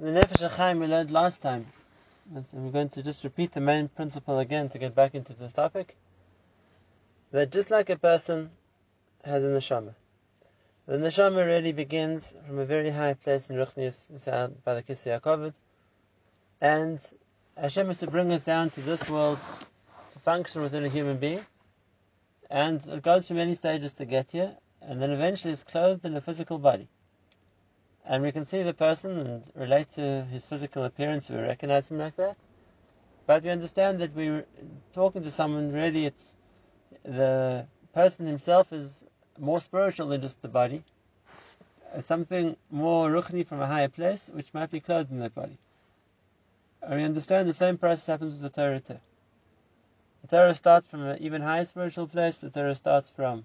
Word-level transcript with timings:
The 0.00 0.12
Nefesh 0.12 0.48
HaChaim 0.48 0.78
we 0.78 0.86
learned 0.86 1.10
last 1.10 1.42
time, 1.42 1.66
and 2.32 2.46
we're 2.52 2.70
going 2.70 2.88
to 2.90 3.02
just 3.02 3.24
repeat 3.24 3.52
the 3.52 3.60
main 3.60 3.88
principle 3.88 4.38
again 4.38 4.68
to 4.68 4.78
get 4.78 4.94
back 4.94 5.16
into 5.16 5.34
this 5.34 5.52
topic, 5.52 5.96
that 7.32 7.50
just 7.50 7.72
like 7.72 7.90
a 7.90 7.98
person 7.98 8.52
has 9.24 9.42
a 9.42 9.48
neshama, 9.48 9.94
the 10.86 10.98
neshama 10.98 11.44
really 11.44 11.72
begins 11.72 12.36
from 12.46 12.60
a 12.60 12.64
very 12.64 12.90
high 12.90 13.14
place 13.14 13.50
in 13.50 13.56
Ruchnius, 13.56 14.08
by 14.62 14.74
the 14.74 14.84
Kisei 14.84 15.20
HaKovod, 15.20 15.54
and 16.60 17.04
Hashem 17.56 17.90
is 17.90 17.98
to 17.98 18.06
bring 18.06 18.30
it 18.30 18.44
down 18.44 18.70
to 18.70 18.80
this 18.80 19.10
world 19.10 19.40
to 20.12 20.18
function 20.20 20.62
within 20.62 20.84
a 20.84 20.88
human 20.88 21.16
being, 21.16 21.44
and 22.48 22.86
it 22.86 23.02
goes 23.02 23.26
through 23.26 23.38
many 23.38 23.56
stages 23.56 23.94
to 23.94 24.04
get 24.04 24.30
here, 24.30 24.56
and 24.80 25.02
then 25.02 25.10
eventually 25.10 25.52
is 25.52 25.64
clothed 25.64 26.04
in 26.04 26.14
a 26.14 26.20
physical 26.20 26.60
body 26.60 26.88
and 28.08 28.22
we 28.22 28.32
can 28.32 28.46
see 28.46 28.62
the 28.62 28.72
person 28.72 29.18
and 29.18 29.42
relate 29.54 29.90
to 29.90 30.24
his 30.32 30.46
physical 30.46 30.84
appearance, 30.84 31.28
we 31.28 31.36
recognize 31.36 31.90
him 31.90 31.98
like 31.98 32.16
that. 32.16 32.38
But 33.26 33.42
we 33.42 33.50
understand 33.50 34.00
that 34.00 34.16
we're 34.16 34.46
talking 34.94 35.22
to 35.24 35.30
someone, 35.30 35.72
really, 35.72 36.06
it's 36.06 36.34
the 37.04 37.66
person 37.92 38.26
himself 38.26 38.72
is 38.72 39.04
more 39.38 39.60
spiritual 39.60 40.08
than 40.08 40.22
just 40.22 40.40
the 40.40 40.48
body. 40.48 40.82
It's 41.94 42.08
something 42.08 42.56
more 42.70 43.10
ruchni 43.10 43.46
from 43.46 43.60
a 43.60 43.66
higher 43.66 43.88
place, 43.88 44.30
which 44.32 44.54
might 44.54 44.70
be 44.70 44.80
clothed 44.80 45.10
in 45.10 45.18
that 45.18 45.34
body. 45.34 45.58
And 46.80 46.98
we 46.98 47.04
understand 47.04 47.46
the 47.46 47.54
same 47.54 47.76
process 47.76 48.06
happens 48.06 48.32
with 48.32 48.42
the 48.42 48.48
Torah 48.48 48.80
too. 48.80 49.00
The 50.22 50.28
Torah 50.28 50.54
starts 50.54 50.86
from 50.86 51.02
an 51.02 51.18
even 51.20 51.42
higher 51.42 51.66
spiritual 51.66 52.06
place. 52.06 52.38
The 52.38 52.48
Torah 52.48 52.74
starts 52.74 53.10
from, 53.10 53.44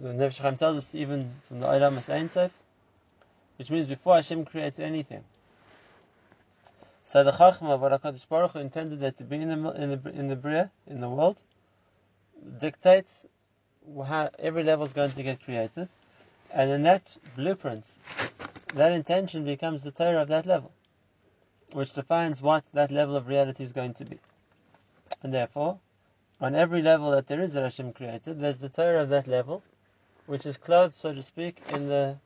the 0.00 0.14
Nefesh 0.14 0.58
tells 0.58 0.78
us, 0.78 0.94
even 0.94 1.28
from 1.46 1.60
the 1.60 1.66
Olam 1.66 2.08
Ein 2.08 2.30
Sof 2.30 2.52
which 3.60 3.70
means 3.70 3.86
before 3.86 4.14
Hashem 4.14 4.46
creates 4.46 4.78
anything. 4.78 5.22
So 7.04 7.22
the 7.22 7.32
Chachma 7.32 7.72
of 7.72 7.82
HaKadosh 7.82 8.26
Baruch 8.26 8.52
Hu 8.52 8.58
intended 8.58 9.02
it 9.02 9.18
to 9.18 9.24
be 9.24 9.36
in 9.36 9.50
the, 9.50 9.70
in 9.72 9.90
the, 9.90 10.10
in 10.18 10.28
the 10.28 10.36
Bria, 10.36 10.70
in 10.86 11.02
the 11.02 11.10
world, 11.10 11.42
dictates 12.58 13.26
how 14.06 14.30
every 14.38 14.64
level 14.64 14.86
is 14.86 14.94
going 14.94 15.10
to 15.10 15.22
get 15.22 15.44
created. 15.44 15.90
And 16.50 16.70
in 16.70 16.84
that 16.84 17.14
blueprint, 17.36 17.96
that 18.72 18.92
intention 18.92 19.44
becomes 19.44 19.82
the 19.82 19.90
Torah 19.90 20.22
of 20.22 20.28
that 20.28 20.46
level, 20.46 20.72
which 21.74 21.92
defines 21.92 22.40
what 22.40 22.64
that 22.72 22.90
level 22.90 23.14
of 23.14 23.28
reality 23.28 23.62
is 23.62 23.72
going 23.72 23.92
to 23.92 24.06
be. 24.06 24.18
And 25.22 25.34
therefore, 25.34 25.80
on 26.40 26.54
every 26.54 26.80
level 26.80 27.10
that 27.10 27.26
there 27.26 27.42
is 27.42 27.52
that 27.52 27.62
Hashem 27.62 27.92
created, 27.92 28.40
there's 28.40 28.60
the 28.60 28.70
Torah 28.70 29.02
of 29.02 29.10
that 29.10 29.26
level, 29.26 29.62
which 30.24 30.46
is 30.46 30.56
clothed, 30.56 30.94
so 30.94 31.12
to 31.12 31.22
speak, 31.22 31.60
in 31.74 31.88
the 31.88 32.16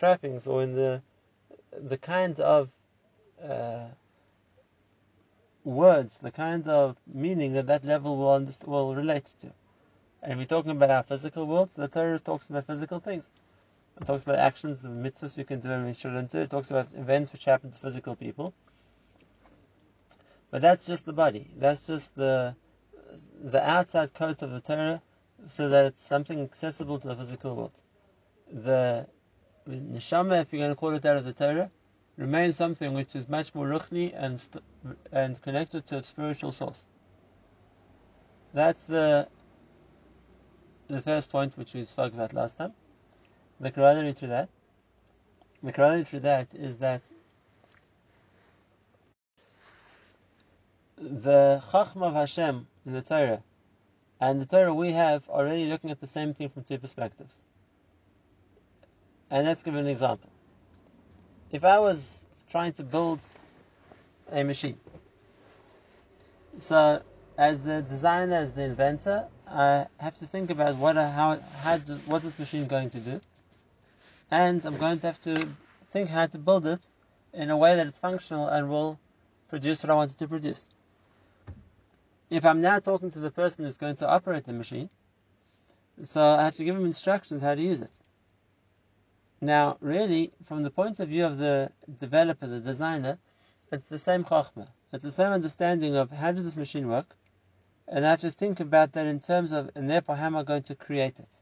trappings 0.00 0.46
or 0.46 0.62
in 0.62 0.74
the 0.74 1.02
the 1.92 1.98
kind 1.98 2.40
of 2.40 2.70
uh, 3.42 3.88
words, 5.62 6.18
the 6.18 6.30
kind 6.30 6.66
of 6.66 6.96
meaning 7.06 7.52
that 7.52 7.66
that 7.66 7.84
level 7.84 8.16
will 8.16 8.34
underst- 8.40 8.66
will 8.66 8.94
relate 8.94 9.34
to. 9.40 9.52
And 10.22 10.38
we're 10.38 10.54
talking 10.56 10.72
about 10.72 10.90
our 10.90 11.02
physical 11.02 11.46
world, 11.46 11.70
the 11.74 11.86
Torah 11.86 12.18
talks 12.18 12.48
about 12.48 12.66
physical 12.66 12.98
things. 12.98 13.30
It 14.00 14.06
talks 14.06 14.24
about 14.24 14.38
actions 14.38 14.84
and 14.84 15.04
mitzvahs 15.04 15.36
you 15.36 15.44
can 15.44 15.60
do 15.60 15.70
and 15.70 15.86
we 15.86 15.92
shouldn't 15.92 16.30
do. 16.30 16.38
It 16.40 16.50
talks 16.50 16.70
about 16.70 16.94
events 16.94 17.32
which 17.32 17.44
happen 17.44 17.70
to 17.70 17.78
physical 17.78 18.16
people. 18.16 18.54
But 20.50 20.62
that's 20.62 20.86
just 20.86 21.04
the 21.04 21.12
body. 21.12 21.50
That's 21.56 21.86
just 21.86 22.14
the 22.14 22.56
the 23.54 23.62
outside 23.76 24.14
coat 24.14 24.40
of 24.42 24.50
the 24.50 24.60
Torah, 24.60 25.02
so 25.48 25.68
that 25.68 25.84
it's 25.84 26.00
something 26.00 26.40
accessible 26.40 26.98
to 27.00 27.08
the 27.08 27.16
physical 27.16 27.54
world. 27.56 27.82
The 28.50 29.06
neshama, 29.70 30.40
if 30.40 30.52
you're 30.52 30.60
going 30.60 30.70
to 30.70 30.76
call 30.76 30.94
it 30.94 31.04
out 31.04 31.16
of 31.16 31.24
the 31.24 31.32
Torah, 31.32 31.70
remains 32.16 32.56
something 32.56 32.92
which 32.92 33.14
is 33.14 33.28
much 33.28 33.54
more 33.54 33.66
ruchni 33.66 34.12
and 34.14 34.40
and 35.12 35.40
connected 35.42 35.86
to 35.86 35.98
its 35.98 36.08
spiritual 36.08 36.52
source. 36.52 36.84
That's 38.52 38.82
the 38.82 39.28
the 40.88 41.00
first 41.02 41.30
point 41.30 41.56
which 41.56 41.72
we 41.74 41.84
spoke 41.84 42.12
about 42.12 42.32
last 42.32 42.58
time. 42.58 42.72
The 43.60 43.70
corollary 43.70 44.14
to 44.14 44.26
that, 44.28 44.48
the 45.62 45.72
corollary 45.72 46.04
to 46.06 46.20
that 46.20 46.54
is 46.54 46.78
that 46.78 47.02
the 50.96 51.62
Chachma 51.70 52.08
of 52.08 52.14
Hashem 52.14 52.66
in 52.84 52.92
the 52.92 53.02
Torah 53.02 53.42
and 54.20 54.40
the 54.40 54.46
Torah 54.46 54.74
we 54.74 54.92
have 54.92 55.28
are 55.30 55.40
already 55.40 55.66
looking 55.66 55.90
at 55.90 56.00
the 56.00 56.06
same 56.06 56.34
thing 56.34 56.48
from 56.50 56.64
two 56.64 56.78
perspectives. 56.78 57.42
And 59.30 59.46
let's 59.46 59.62
give 59.62 59.74
an 59.76 59.86
example. 59.86 60.28
If 61.52 61.64
I 61.64 61.78
was 61.78 62.20
trying 62.50 62.72
to 62.74 62.82
build 62.82 63.20
a 64.30 64.42
machine, 64.42 64.78
so 66.58 67.02
as 67.38 67.60
the 67.60 67.82
designer, 67.82 68.34
as 68.34 68.52
the 68.52 68.62
inventor, 68.62 69.28
I 69.48 69.86
have 69.98 70.16
to 70.18 70.26
think 70.26 70.50
about 70.50 70.76
what 70.76 70.96
how 70.96 71.38
how 71.62 71.78
do, 71.78 71.94
what 72.06 72.18
is 72.24 72.36
this 72.36 72.38
machine 72.38 72.62
is 72.62 72.68
going 72.68 72.90
to 72.90 73.00
do, 73.00 73.20
and 74.30 74.64
I'm 74.66 74.78
going 74.78 75.00
to 75.00 75.06
have 75.06 75.20
to 75.22 75.48
think 75.92 76.10
how 76.10 76.26
to 76.26 76.38
build 76.38 76.66
it 76.66 76.80
in 77.32 77.50
a 77.50 77.56
way 77.56 77.76
that 77.76 77.86
it's 77.86 77.98
functional 77.98 78.48
and 78.48 78.68
will 78.68 78.98
produce 79.48 79.82
what 79.82 79.90
I 79.90 79.94
wanted 79.94 80.18
to 80.18 80.28
produce. 80.28 80.66
If 82.30 82.44
I'm 82.44 82.60
now 82.60 82.78
talking 82.78 83.10
to 83.12 83.18
the 83.18 83.30
person 83.30 83.64
who's 83.64 83.76
going 83.76 83.96
to 83.96 84.08
operate 84.08 84.44
the 84.44 84.52
machine, 84.52 84.90
so 86.02 86.20
I 86.20 86.44
have 86.44 86.54
to 86.56 86.64
give 86.64 86.76
him 86.76 86.84
instructions 86.84 87.42
how 87.42 87.54
to 87.54 87.62
use 87.62 87.80
it. 87.80 87.90
Now, 89.40 89.78
really, 89.80 90.32
from 90.44 90.62
the 90.62 90.70
point 90.70 91.00
of 91.00 91.08
view 91.08 91.24
of 91.24 91.38
the 91.38 91.72
developer, 91.98 92.46
the 92.46 92.60
designer, 92.60 93.18
it's 93.72 93.88
the 93.88 93.98
same 93.98 94.24
chachma. 94.24 94.68
It's 94.92 95.02
the 95.04 95.12
same 95.12 95.32
understanding 95.32 95.96
of 95.96 96.10
how 96.10 96.32
does 96.32 96.44
this 96.44 96.56
machine 96.56 96.88
work, 96.88 97.16
and 97.88 98.04
I 98.04 98.10
have 98.10 98.20
to 98.20 98.30
think 98.30 98.60
about 98.60 98.92
that 98.92 99.06
in 99.06 99.20
terms 99.20 99.52
of, 99.52 99.70
and 99.74 99.88
therefore, 99.88 100.16
how 100.16 100.26
am 100.26 100.36
I 100.36 100.42
going 100.42 100.64
to 100.64 100.74
create 100.74 101.20
it? 101.20 101.40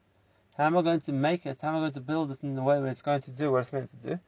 How 0.56 0.66
am 0.66 0.76
I 0.76 0.82
going 0.82 1.00
to 1.02 1.12
make 1.12 1.44
it? 1.44 1.60
How 1.60 1.68
am 1.68 1.76
I 1.76 1.80
going 1.80 1.92
to 1.92 2.00
build 2.00 2.30
it 2.30 2.42
in 2.42 2.54
the 2.54 2.62
way 2.62 2.78
where 2.80 2.90
it's 2.90 3.02
going 3.02 3.22
to 3.22 3.30
do 3.30 3.52
what 3.52 3.60
it's 3.60 3.72
meant 3.72 3.90
to 3.90 3.96
do? 3.96 4.20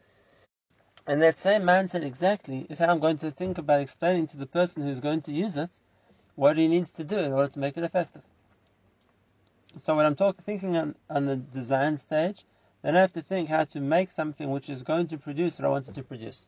And 1.06 1.22
that 1.22 1.38
same 1.38 1.62
mindset 1.62 2.02
exactly 2.02 2.66
is 2.68 2.78
how 2.78 2.88
I'm 2.88 2.98
going 2.98 3.18
to 3.18 3.30
think 3.30 3.58
about 3.58 3.80
explaining 3.80 4.26
to 4.28 4.36
the 4.36 4.46
person 4.46 4.82
who's 4.82 5.00
going 5.00 5.22
to 5.22 5.32
use 5.32 5.56
it 5.56 5.70
what 6.34 6.56
he 6.56 6.68
needs 6.68 6.90
to 6.92 7.04
do 7.04 7.18
in 7.18 7.32
order 7.32 7.52
to 7.52 7.58
make 7.58 7.76
it 7.76 7.84
effective. 7.84 8.22
So 9.76 9.96
when 9.96 10.06
I'm 10.06 10.16
talking, 10.16 10.42
thinking 10.44 10.76
on, 10.76 10.94
on 11.08 11.26
the 11.26 11.36
design 11.36 11.98
stage, 11.98 12.44
then 12.82 12.96
I 12.96 13.00
have 13.00 13.12
to 13.12 13.22
think 13.22 13.48
how 13.48 13.64
to 13.64 13.80
make 13.80 14.10
something 14.10 14.50
which 14.50 14.70
is 14.70 14.82
going 14.82 15.08
to 15.08 15.18
produce 15.18 15.58
what 15.58 15.66
I 15.66 15.70
wanted 15.70 15.94
to 15.94 16.02
produce. 16.02 16.46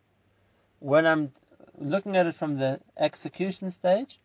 When 0.78 1.06
I'm 1.06 1.32
looking 1.78 2.16
at 2.16 2.26
it 2.26 2.34
from 2.34 2.58
the 2.58 2.80
execution 2.96 3.70
stage, 3.70 4.18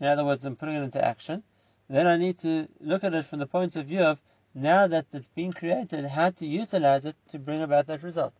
in 0.00 0.06
other 0.06 0.24
words, 0.24 0.44
I'm 0.44 0.56
putting 0.56 0.76
it 0.76 0.82
into 0.82 1.04
action, 1.04 1.42
then 1.88 2.06
I 2.06 2.16
need 2.16 2.38
to 2.38 2.68
look 2.80 3.04
at 3.04 3.14
it 3.14 3.26
from 3.26 3.38
the 3.38 3.46
point 3.46 3.76
of 3.76 3.86
view 3.86 4.02
of 4.02 4.20
now 4.54 4.86
that 4.86 5.06
it's 5.12 5.28
been 5.28 5.52
created, 5.52 6.04
how 6.04 6.30
to 6.30 6.46
utilize 6.46 7.04
it 7.04 7.16
to 7.30 7.38
bring 7.38 7.62
about 7.62 7.86
that 7.88 8.02
result. 8.02 8.32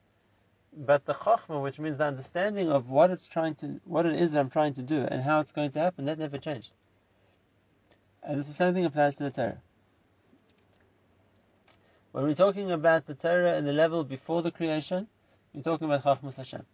But 0.77 1.05
the 1.05 1.15
chokhmah, 1.15 1.63
which 1.63 1.79
means 1.79 1.99
the 1.99 2.07
understanding 2.07 2.71
of 2.71 2.89
what 2.89 3.11
it's 3.11 3.27
trying 3.27 3.55
to, 3.57 3.81
what 3.85 4.07
it 4.07 4.21
is 4.21 4.33
that 4.33 4.41
I'm 4.41 4.51
trying 4.51 4.75
to 4.75 4.83
do, 4.83 5.03
and 5.03 5.23
how 5.23 5.41
it's 5.41 5.53
going 5.53 5.71
to 5.73 5.79
happen, 5.79 6.07
that 6.07 6.19
never 6.19 6.39
changed. 6.39 6.73
And 8.23 8.39
this 8.39 8.47
the 8.47 8.55
same 8.55 8.75
thing 8.75 8.85
applies 8.85 9.15
to 9.17 9.25
the 9.25 9.31
Torah. 9.31 9.61
When 12.15 12.23
we're 12.23 12.35
talking 12.37 12.71
about 12.71 13.07
the 13.07 13.17
Torah 13.17 13.57
and 13.57 13.67
the 13.67 13.73
level 13.73 14.05
before 14.05 14.41
the 14.41 14.53
creation, 14.53 15.09
we're 15.53 15.63
talking 15.63 15.87
about 15.87 16.05
Chachmas 16.05 16.37
Hashem. 16.37 16.65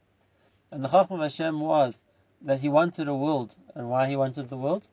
And 0.71 0.85
the 0.85 0.89
Chachmas 0.89 1.23
Hashem 1.23 1.61
was 1.61 2.03
that 2.43 2.61
he 2.61 2.69
wanted 2.69 3.09
a 3.09 3.15
world, 3.15 3.57
and 3.75 3.89
why 3.89 4.07
he 4.07 4.17
wanted 4.17 4.51
the 4.51 4.59
world. 4.59 4.87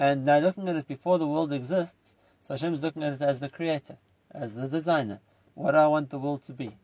And 0.00 0.24
now 0.24 0.40
looking 0.40 0.68
at 0.68 0.74
it 0.74 0.88
before 0.88 1.18
the 1.18 1.28
world 1.28 1.52
exists, 1.52 2.16
so 2.42 2.54
Hashem 2.54 2.74
is 2.74 2.82
looking 2.82 3.04
at 3.04 3.12
it 3.12 3.22
as 3.22 3.38
the 3.38 3.48
creator, 3.48 3.98
as 4.32 4.56
the 4.56 4.66
designer. 4.66 5.20
What 5.54 5.70
do 5.70 5.76
I 5.76 5.86
want 5.86 6.10
the 6.10 6.18
world 6.18 6.42
to 6.46 6.52
be? 6.52 6.76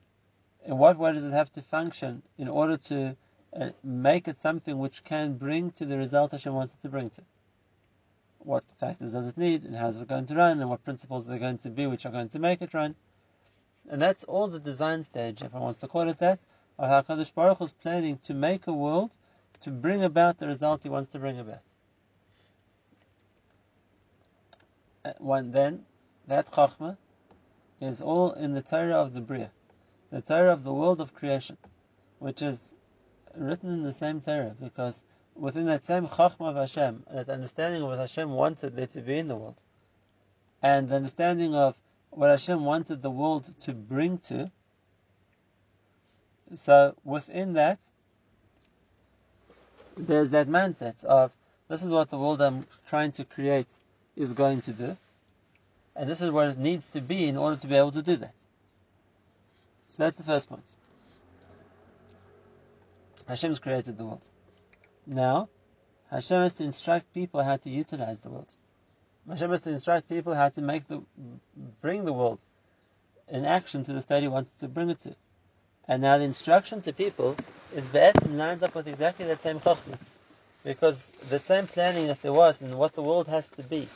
In 0.65 0.79
what 0.79 0.99
way 0.99 1.15
does 1.15 1.25
it 1.25 1.33
have 1.33 1.53
to 1.55 1.63
function 1.63 2.23
in 2.39 2.47
order 2.47 2.77
to 2.77 3.17
uh, 3.55 3.71
make 3.83 4.29
it 4.29 4.39
something 4.39 4.79
which 4.79 5.03
can 5.03 5.37
bring 5.37 5.73
to 5.73 5.85
the 5.85 5.99
result 5.99 6.31
Hashem 6.31 6.55
wants 6.55 6.75
it 6.75 6.83
to 6.83 6.91
bring 6.91 7.11
to? 7.11 7.23
What 8.47 8.63
factors 8.79 9.13
does 9.13 9.27
it 9.27 9.37
need, 9.37 9.65
and 9.65 9.75
how 9.75 9.89
is 9.89 10.01
it 10.01 10.07
going 10.07 10.25
to 10.25 10.35
run, 10.37 10.61
and 10.61 10.71
what 10.71 10.85
principles 10.85 11.27
are 11.27 11.31
there 11.31 11.39
going 11.41 11.59
to 11.59 11.69
be 11.69 11.87
which 11.89 12.07
are 12.07 12.13
going 12.13 12.29
to 12.29 12.39
make 12.39 12.63
it 12.63 12.73
run. 12.73 12.95
And 13.91 14.01
that's 14.01 14.23
all 14.25 14.47
the 14.47 14.61
design 14.61 15.03
stage, 15.03 15.43
if 15.43 15.53
one 15.53 15.63
wants 15.63 15.81
to 15.81 15.89
call 15.89 16.09
it 16.09 16.19
that, 16.21 16.39
of 16.79 16.89
how 16.89 17.03
Kadosh 17.03 17.35
Baruch 17.35 17.61
is 17.61 17.73
planning 17.73 18.19
to 18.19 18.35
make 18.35 18.69
a 18.69 18.73
world 18.73 19.11
to 19.63 19.71
bring 19.71 20.05
about 20.05 20.39
the 20.39 20.47
result 20.47 20.85
he 20.85 20.89
wants 20.89 21.11
to 21.11 21.19
bring 21.19 21.41
about. 21.41 21.59
Uh, 25.05 25.13
one 25.19 25.51
then, 25.51 25.85
that 26.29 26.51
Chachma 26.53 26.97
is 27.81 28.01
all 28.01 28.33
in 28.33 28.55
the 28.55 28.63
Torah 28.63 28.95
of 28.95 29.13
the 29.13 29.21
Bria, 29.21 29.51
the 30.11 30.23
Torah 30.23 30.53
of 30.53 30.63
the 30.63 30.73
world 30.73 31.01
of 31.01 31.15
creation, 31.15 31.57
which 32.21 32.43
is 32.43 32.73
written 33.35 33.71
in 33.71 33.83
the 33.83 33.93
same 33.93 34.21
Torah, 34.21 34.55
because 34.61 35.05
within 35.37 35.67
that 35.67 35.85
same 35.85 36.07
Chachma 36.07 36.51
of 36.51 36.57
Hashem, 36.57 37.05
that 37.13 37.29
understanding 37.29 37.83
of 37.83 37.89
what 37.89 37.99
Hashem 37.99 38.31
wanted 38.31 38.77
there 38.77 38.87
to 38.89 39.01
be 39.01 39.19
in 39.19 39.29
the 39.29 39.37
world, 39.37 39.63
and 40.63 40.89
the 40.89 40.97
understanding 40.97 41.55
of 41.55 41.77
what 42.11 42.31
Hashem 42.31 42.65
wanted 42.65 43.03
the 43.03 43.11
world 43.11 43.53
to 43.61 43.73
bring 43.73 44.19
to, 44.19 44.51
So 46.55 46.95
within 47.05 47.55
that, 47.55 47.79
there's 49.97 50.31
that 50.31 50.49
mindset 50.49 51.03
of 51.05 51.33
this 51.69 51.83
is 51.83 51.91
what 51.91 52.11
the 52.11 52.19
world 52.19 52.41
I'm 52.41 52.63
trying 52.89 53.13
to 53.13 53.25
create 53.25 53.67
is 54.15 54.33
going 54.33 54.61
to 54.63 54.73
do, 54.73 54.97
and 55.97 56.09
this 56.09 56.21
is 56.21 56.31
what 56.31 56.49
it 56.49 56.59
needs 56.59 56.89
to 56.91 57.01
be 57.01 57.27
in 57.27 57.37
order 57.37 57.57
to 57.57 57.67
be 57.67 57.75
able 57.75 57.93
to 57.93 58.03
do 58.03 58.17
that. 58.17 58.35
So 59.91 60.05
that's 60.05 60.17
the 60.17 60.23
first 60.23 60.49
point. 60.49 60.63
Hashem's 63.27 63.59
created 63.59 63.99
the 63.99 64.05
world. 64.05 64.25
Now, 65.07 65.49
Hashem 66.11 66.43
has 66.43 66.55
to 66.55 66.65
instruct 66.65 67.15
people 67.15 67.43
how 67.43 67.57
to 67.59 67.71
utilize 67.71 68.19
the 68.21 68.29
world. 68.29 68.55
Hashem 69.29 69.51
has 69.51 69.61
to 69.63 69.71
instruct 69.71 70.09
people 70.09 70.35
how 70.35 70.49
to 70.51 70.61
make 70.61 70.89
the, 70.89 71.03
bring 71.81 72.05
the 72.05 72.13
world 72.13 72.41
in 73.29 73.45
action 73.45 73.85
to 73.85 73.93
the 73.93 74.03
state 74.03 74.23
He 74.23 74.29
wants 74.29 74.53
to 74.57 74.69
bring 74.69 74.91
it 74.91 75.01
to. 75.01 75.15
And 75.89 76.03
now 76.03 76.19
the 76.19 76.25
instruction 76.25 76.81
to 76.83 76.93
people 76.93 77.37
is 77.75 77.87
Be'etzim 77.87 78.37
lines 78.37 78.63
up 78.63 78.75
with 78.75 78.89
exactly 78.89 79.27
that 79.27 79.43
same 79.43 79.61
Chokhmah. 79.61 79.99
Because 80.65 81.07
the 81.29 81.39
same 81.39 81.69
planning 81.69 82.09
that 82.09 82.23
there 82.23 82.33
was 82.33 82.61
and 82.61 82.75
what 82.75 82.95
the 82.95 83.03
world 83.03 83.29
has 83.29 83.49
to 83.51 83.63
be 83.63 83.89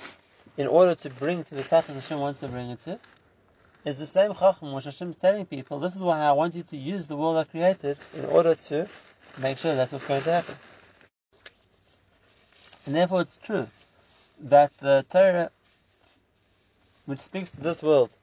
in 0.57 0.69
order 0.69 0.95
to 0.95 1.11
bring 1.11 1.43
to 1.45 1.55
the 1.57 1.63
that 1.63 1.87
Hashem 1.87 2.21
wants 2.21 2.41
to 2.41 2.49
bring 2.49 2.71
it 2.71 2.81
to, 2.83 2.99
is 3.85 3.99
the 3.99 4.07
same 4.07 4.33
Chokhmah 4.33 4.75
which 4.75 4.85
Hashem 4.85 5.11
is 5.11 5.17
telling 5.17 5.47
people, 5.47 5.81
this 5.81 5.97
is 5.97 6.03
why 6.03 6.21
I 6.21 6.33
want 6.33 6.55
you 6.55 6.63
to 6.65 6.77
use 6.77 7.09
the 7.09 7.17
world 7.17 7.37
I 7.37 7.45
created 7.45 7.99
in 8.17 8.27
order 8.27 8.55
to 8.55 8.87
make 9.41 9.59
sure 9.59 9.75
that's 9.75 9.91
what's 9.91 10.07
going 10.07 10.23
to 10.23 10.33
happen. 10.33 10.55
And 12.87 12.95
therefore 12.95 13.21
it's 13.21 13.37
true 13.37 13.69
that 14.41 14.77
the 14.79 15.05
Torah, 15.11 15.51
which 17.07 17.21
speaks 17.21 17.51
to 17.53 17.61
this 17.61 17.83
world, 17.83 18.17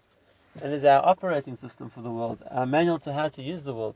and 0.61 0.73
is 0.73 0.83
our 0.83 1.05
operating 1.05 1.55
system 1.55 1.89
for 1.89 2.01
the 2.01 2.09
world, 2.09 2.43
our 2.49 2.65
manual 2.65 2.97
to 2.99 3.13
how 3.13 3.29
to 3.29 3.43
use 3.43 3.63
the 3.63 3.75
world, 3.75 3.95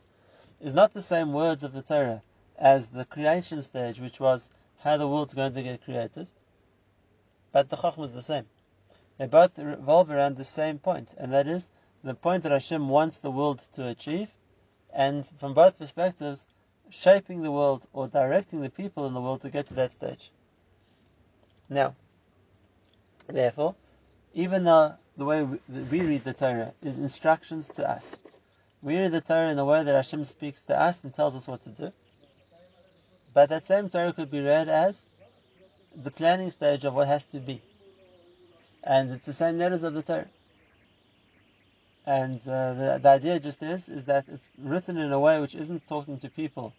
is 0.62 0.74
not 0.74 0.94
the 0.94 1.02
same 1.02 1.34
words 1.34 1.64
of 1.64 1.74
the 1.74 1.82
Torah 1.82 2.22
as 2.58 2.90
the 2.90 3.06
creation 3.06 3.64
stage, 3.64 4.00
which 4.00 4.20
was 4.20 4.52
how 4.80 4.98
the 4.98 5.08
world's 5.08 5.34
going 5.34 5.54
to 5.54 5.64
get 5.64 5.84
created, 5.84 6.28
but 7.52 7.70
the 7.70 7.78
Chachma 7.78 8.06
is 8.06 8.14
the 8.14 8.22
same. 8.22 8.46
They 9.18 9.26
both 9.26 9.58
revolve 9.58 10.12
around 10.12 10.38
the 10.38 10.44
same 10.44 10.78
point, 10.78 11.16
and 11.18 11.34
that 11.34 11.48
is 11.48 11.70
the 12.04 12.14
point 12.14 12.44
that 12.44 12.52
Hashem 12.52 12.88
wants 12.88 13.18
the 13.18 13.32
world 13.32 13.60
to 13.74 13.88
achieve, 13.88 14.30
and 14.94 15.26
from 15.40 15.54
both 15.56 15.80
perspectives, 15.80 16.48
shaping 16.90 17.42
the 17.42 17.52
world 17.52 17.88
or 17.94 18.08
directing 18.08 18.62
the 18.62 18.70
people 18.70 19.08
in 19.08 19.14
the 19.14 19.22
world 19.22 19.42
to 19.42 19.50
get 19.50 19.68
to 19.68 19.74
that 19.76 19.94
stage. 19.94 20.32
Now, 21.72 21.96
therefore, 23.28 23.76
even 24.34 24.66
though 24.66 24.96
the 25.16 25.24
way 25.24 25.42
we 25.42 26.02
read 26.02 26.26
the 26.26 26.34
Torah 26.34 26.74
is 26.84 26.98
instructions 27.00 27.70
to 27.70 27.90
us, 27.90 28.20
we 28.82 28.98
read 28.98 29.14
the 29.14 29.22
Torah 29.22 29.52
in 29.52 29.58
a 29.58 29.64
way 29.64 29.82
that 29.82 29.96
Hashem 29.96 30.26
speaks 30.26 30.64
to 30.64 30.78
us 30.78 31.02
and 31.02 31.14
tells 31.14 31.34
us 31.34 31.48
what 31.48 31.64
to 31.64 31.70
do. 31.70 31.94
But 33.34 33.48
that 33.48 33.64
same 33.64 33.90
Torah 33.90 34.12
could 34.12 34.30
be 34.30 34.42
read 34.42 34.68
as 34.68 35.06
the 35.96 36.12
planning 36.12 36.52
stage 36.52 36.84
of 36.84 36.94
what 36.94 37.08
has 37.08 37.24
to 37.26 37.40
be. 37.40 37.62
And 38.84 39.10
it's 39.12 39.26
the 39.26 39.34
same 39.34 39.58
letters 39.58 39.84
of 39.84 39.94
the 39.94 40.02
Torah. 40.02 40.28
And 42.06 42.36
uh, 42.50 42.74
the, 42.74 43.00
the 43.02 43.10
idea 43.10 43.40
just 43.40 43.64
is, 43.64 43.88
is 43.88 44.04
that 44.06 44.28
it's 44.28 44.50
written 44.58 44.98
in 44.98 45.14
a 45.14 45.20
way 45.22 45.40
which 45.40 45.56
isn't 45.56 45.88
talking 45.88 46.20
to 46.20 46.30
people 46.30 46.74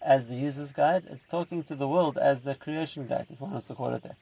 as 0.00 0.28
the 0.28 0.36
user's 0.36 0.72
guide, 0.72 1.02
it's 1.10 1.26
talking 1.26 1.64
to 1.64 1.74
the 1.74 1.88
world 1.88 2.16
as 2.16 2.42
the 2.42 2.54
creation 2.54 3.08
guide, 3.08 3.26
if 3.28 3.40
one 3.40 3.50
wants 3.50 3.66
to 3.66 3.74
call 3.74 3.92
it 3.92 4.04
that. 4.04 4.14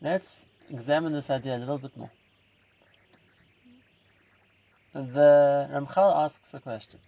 Let's 0.00 0.46
examine 0.70 1.12
this 1.12 1.28
idea 1.28 1.56
a 1.56 1.58
little 1.58 1.78
bit 1.78 1.96
more. 1.96 2.10
The 4.94 5.68
Ramchal 5.72 6.24
asks 6.24 6.54
a 6.54 6.60
question. 6.60 7.00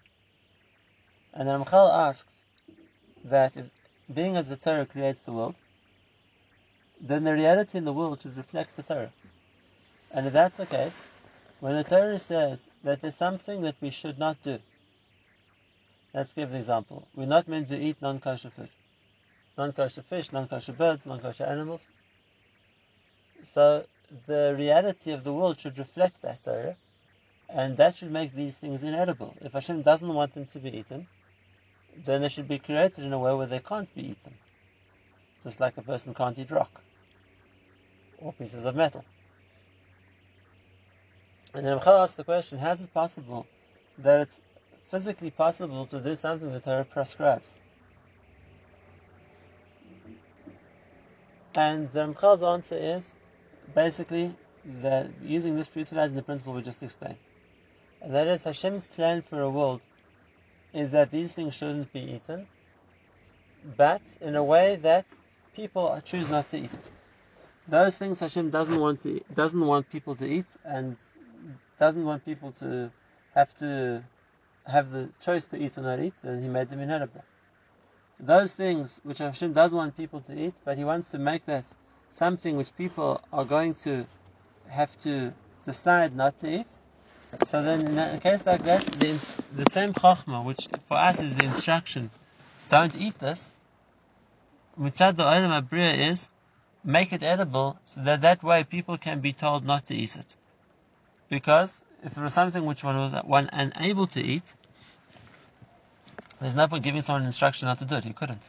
And 1.32 1.48
the 1.48 1.52
Ramchal 1.52 1.92
asks 2.08 2.34
that 3.24 3.56
if, 3.56 3.66
being 4.12 4.36
as 4.36 4.48
the 4.48 4.56
Torah 4.56 4.86
creates 4.86 5.20
the 5.24 5.32
world, 5.32 5.54
then 7.00 7.24
the 7.24 7.32
reality 7.32 7.78
in 7.78 7.84
the 7.84 7.92
world 7.92 8.20
should 8.22 8.36
reflect 8.36 8.76
the 8.76 8.82
Torah. 8.82 9.12
And 10.10 10.26
if 10.26 10.32
that's 10.32 10.56
the 10.56 10.66
case, 10.66 11.00
when 11.60 11.76
the 11.76 11.84
Torah 11.84 12.18
says 12.18 12.66
that 12.82 13.00
there's 13.00 13.16
something 13.16 13.62
that 13.62 13.76
we 13.80 13.90
should 13.90 14.18
not 14.18 14.42
do, 14.42 14.58
let's 16.12 16.32
give 16.32 16.50
an 16.50 16.56
example. 16.56 17.06
We're 17.14 17.26
not 17.26 17.46
meant 17.46 17.68
to 17.68 17.78
eat 17.78 18.02
non-kosher 18.02 18.50
food. 18.50 18.70
Non-kosher 19.56 20.02
fish, 20.02 20.32
non-kosher 20.32 20.72
birds, 20.72 21.06
non-kosher 21.06 21.44
animals. 21.44 21.86
So 23.44 23.84
the 24.26 24.54
reality 24.56 25.12
of 25.12 25.24
the 25.24 25.32
world 25.32 25.60
should 25.60 25.78
reflect 25.78 26.22
that 26.22 26.42
Torah, 26.44 26.76
and 27.48 27.76
that 27.76 27.96
should 27.96 28.12
make 28.12 28.34
these 28.34 28.54
things 28.54 28.84
inedible. 28.84 29.34
If 29.40 29.52
Hashem 29.52 29.82
doesn't 29.82 30.14
want 30.14 30.34
them 30.34 30.46
to 30.46 30.58
be 30.58 30.76
eaten, 30.78 31.06
then 32.04 32.20
they 32.20 32.28
should 32.28 32.48
be 32.48 32.58
created 32.58 33.04
in 33.04 33.12
a 33.12 33.18
way 33.18 33.34
where 33.34 33.46
they 33.46 33.60
can't 33.60 33.92
be 33.94 34.02
eaten. 34.02 34.34
Just 35.44 35.60
like 35.60 35.76
a 35.76 35.82
person 35.82 36.14
can't 36.14 36.38
eat 36.38 36.50
rock 36.50 36.80
or 38.18 38.32
pieces 38.32 38.64
of 38.64 38.76
metal. 38.76 39.04
And 41.54 41.66
then 41.66 41.78
Ramchal 41.78 42.02
asks 42.02 42.16
the 42.16 42.24
question, 42.24 42.58
how 42.58 42.72
is 42.72 42.80
it 42.80 42.92
possible 42.94 43.46
that 43.98 44.20
it's 44.20 44.40
physically 44.88 45.30
possible 45.30 45.86
to 45.86 46.00
do 46.00 46.14
something 46.14 46.52
the 46.52 46.60
Torah 46.60 46.84
prescribes? 46.84 47.48
And 51.54 51.90
the 51.90 52.00
Ramchal's 52.00 52.42
answer 52.42 52.76
is 52.76 53.12
basically 53.74 54.34
that 54.82 55.08
using 55.22 55.56
this 55.56 55.70
utilizing 55.74 56.16
the 56.16 56.22
principle 56.22 56.54
we 56.54 56.62
just 56.62 56.82
explained. 56.82 57.16
And 58.02 58.14
that 58.14 58.26
is 58.26 58.42
Hashem's 58.42 58.86
plan 58.86 59.22
for 59.22 59.40
a 59.40 59.50
world 59.50 59.80
is 60.72 60.90
that 60.92 61.10
these 61.10 61.34
things 61.34 61.54
shouldn't 61.54 61.92
be 61.92 62.00
eaten, 62.00 62.46
but 63.76 64.02
in 64.20 64.36
a 64.36 64.44
way 64.44 64.76
that 64.76 65.06
people 65.54 66.00
choose 66.04 66.28
not 66.28 66.48
to 66.50 66.58
eat. 66.58 66.70
Those 67.68 67.96
things 67.98 68.20
Hashem 68.20 68.50
doesn't 68.50 68.80
want 68.80 69.00
to 69.00 69.20
doesn't 69.34 69.66
want 69.66 69.90
people 69.90 70.14
to 70.16 70.26
eat 70.26 70.46
and 70.64 70.96
doesn't 71.78 72.04
want 72.04 72.24
people 72.24 72.52
to 72.60 72.90
have 73.34 73.54
to 73.56 74.02
have 74.66 74.90
the 74.90 75.08
choice 75.20 75.44
to 75.46 75.56
eat 75.56 75.78
or 75.78 75.82
not 75.82 76.00
eat, 76.00 76.14
and 76.22 76.42
He 76.42 76.48
made 76.48 76.68
them 76.70 76.80
inedible. 76.80 77.24
Those 78.18 78.52
things 78.52 79.00
which 79.02 79.18
Hashem 79.18 79.52
doesn't 79.52 79.76
want 79.76 79.96
people 79.96 80.20
to 80.22 80.38
eat, 80.38 80.54
but 80.64 80.78
He 80.78 80.84
wants 80.84 81.10
to 81.10 81.18
make 81.18 81.46
that 81.46 81.64
something 82.12 82.56
which 82.56 82.76
people 82.76 83.20
are 83.32 83.44
going 83.44 83.74
to 83.74 84.06
have 84.68 84.98
to 85.02 85.32
decide 85.66 86.14
not 86.14 86.38
to 86.40 86.60
eat. 86.60 86.66
So 87.46 87.62
then, 87.62 87.86
in 87.86 87.98
a 87.98 88.18
case 88.18 88.44
like 88.44 88.64
that, 88.64 88.82
the, 88.84 89.34
the 89.54 89.66
same 89.66 89.92
chokhmah, 89.92 90.44
which 90.44 90.68
for 90.88 90.96
us 90.96 91.20
is 91.20 91.36
the 91.36 91.44
instruction, 91.44 92.10
don't 92.70 92.96
eat 92.96 93.18
this, 93.18 93.54
mitzad 94.78 95.16
the 95.16 95.22
olam 95.22 95.62
abriya 95.62 96.10
is 96.10 96.28
make 96.82 97.12
it 97.12 97.22
edible 97.22 97.78
so 97.84 98.00
that 98.02 98.22
that 98.22 98.42
way 98.42 98.64
people 98.64 98.96
can 98.96 99.20
be 99.20 99.32
told 99.32 99.64
not 99.64 99.86
to 99.86 99.94
eat 99.94 100.16
it. 100.16 100.36
Because 101.28 101.82
if 102.02 102.16
it 102.16 102.20
was 102.20 102.34
something 102.34 102.64
which 102.64 102.82
one 102.82 102.96
was 102.96 103.12
one 103.24 103.48
unable 103.52 104.06
to 104.08 104.20
eat, 104.20 104.54
there's 106.40 106.54
no 106.54 106.66
point 106.66 106.82
giving 106.82 107.02
someone 107.02 107.22
an 107.22 107.26
instruction 107.26 107.66
not 107.66 107.78
to 107.78 107.84
do 107.84 107.96
it. 107.96 108.04
He 108.04 108.12
couldn't. 108.12 108.42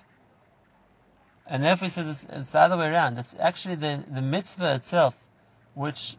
And 1.51 1.65
therefore 1.65 1.87
he 1.87 1.89
says 1.89 2.07
it's, 2.07 2.23
it's 2.23 2.51
the 2.51 2.59
other 2.59 2.77
way 2.77 2.89
around. 2.89 3.17
It's 3.17 3.35
actually 3.37 3.75
the, 3.75 4.01
the 4.09 4.21
mitzvah 4.21 4.75
itself, 4.75 5.17
which 5.73 6.15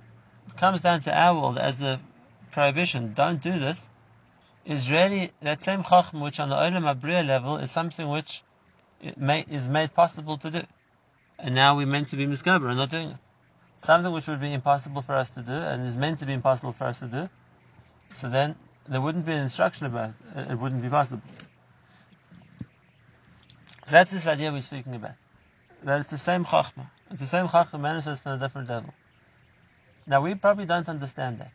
comes 0.58 0.82
down 0.82 1.00
to 1.00 1.18
our 1.18 1.40
world 1.40 1.56
as 1.56 1.80
a 1.80 1.98
prohibition, 2.50 3.14
don't 3.14 3.40
do 3.40 3.58
this, 3.58 3.88
is 4.66 4.90
really 4.90 5.30
that 5.40 5.62
same 5.62 5.84
chacham 5.84 6.20
which 6.20 6.38
on 6.38 6.50
the 6.50 6.54
Olam 6.54 6.84
Abriya 6.84 7.26
level 7.26 7.56
is 7.56 7.70
something 7.70 8.06
which 8.10 8.42
may, 9.16 9.46
is 9.48 9.66
made 9.66 9.94
possible 9.94 10.36
to 10.36 10.50
do. 10.50 10.60
And 11.38 11.54
now 11.54 11.78
we're 11.78 11.86
meant 11.86 12.08
to 12.08 12.16
be 12.16 12.26
miskaber 12.26 12.68
and 12.68 12.76
not 12.76 12.90
doing 12.90 13.08
it. 13.08 13.16
Something 13.78 14.12
which 14.12 14.28
would 14.28 14.40
be 14.40 14.52
impossible 14.52 15.00
for 15.00 15.14
us 15.14 15.30
to 15.30 15.40
do 15.40 15.54
and 15.54 15.86
is 15.86 15.96
meant 15.96 16.18
to 16.18 16.26
be 16.26 16.34
impossible 16.34 16.74
for 16.74 16.84
us 16.84 16.98
to 16.98 17.06
do. 17.06 17.30
So 18.12 18.28
then 18.28 18.54
there 18.86 19.00
wouldn't 19.00 19.24
be 19.24 19.32
an 19.32 19.40
instruction 19.40 19.86
about 19.86 20.10
it. 20.36 20.50
It 20.50 20.58
wouldn't 20.58 20.82
be 20.82 20.90
possible. 20.90 21.22
So 23.86 23.92
that's 23.92 24.12
this 24.12 24.26
idea 24.26 24.52
we're 24.52 24.60
speaking 24.60 24.94
about 24.94 25.12
that 25.84 26.00
it's 26.00 26.10
the 26.10 26.18
same 26.18 26.44
chachma. 26.44 26.88
It's 27.10 27.20
the 27.20 27.26
same 27.26 27.48
chachma 27.48 27.80
manifested 27.80 28.26
on 28.26 28.38
a 28.38 28.40
different 28.40 28.68
level. 28.68 28.92
Now 30.06 30.20
we 30.20 30.34
probably 30.34 30.66
don't 30.66 30.88
understand 30.88 31.38
that. 31.38 31.52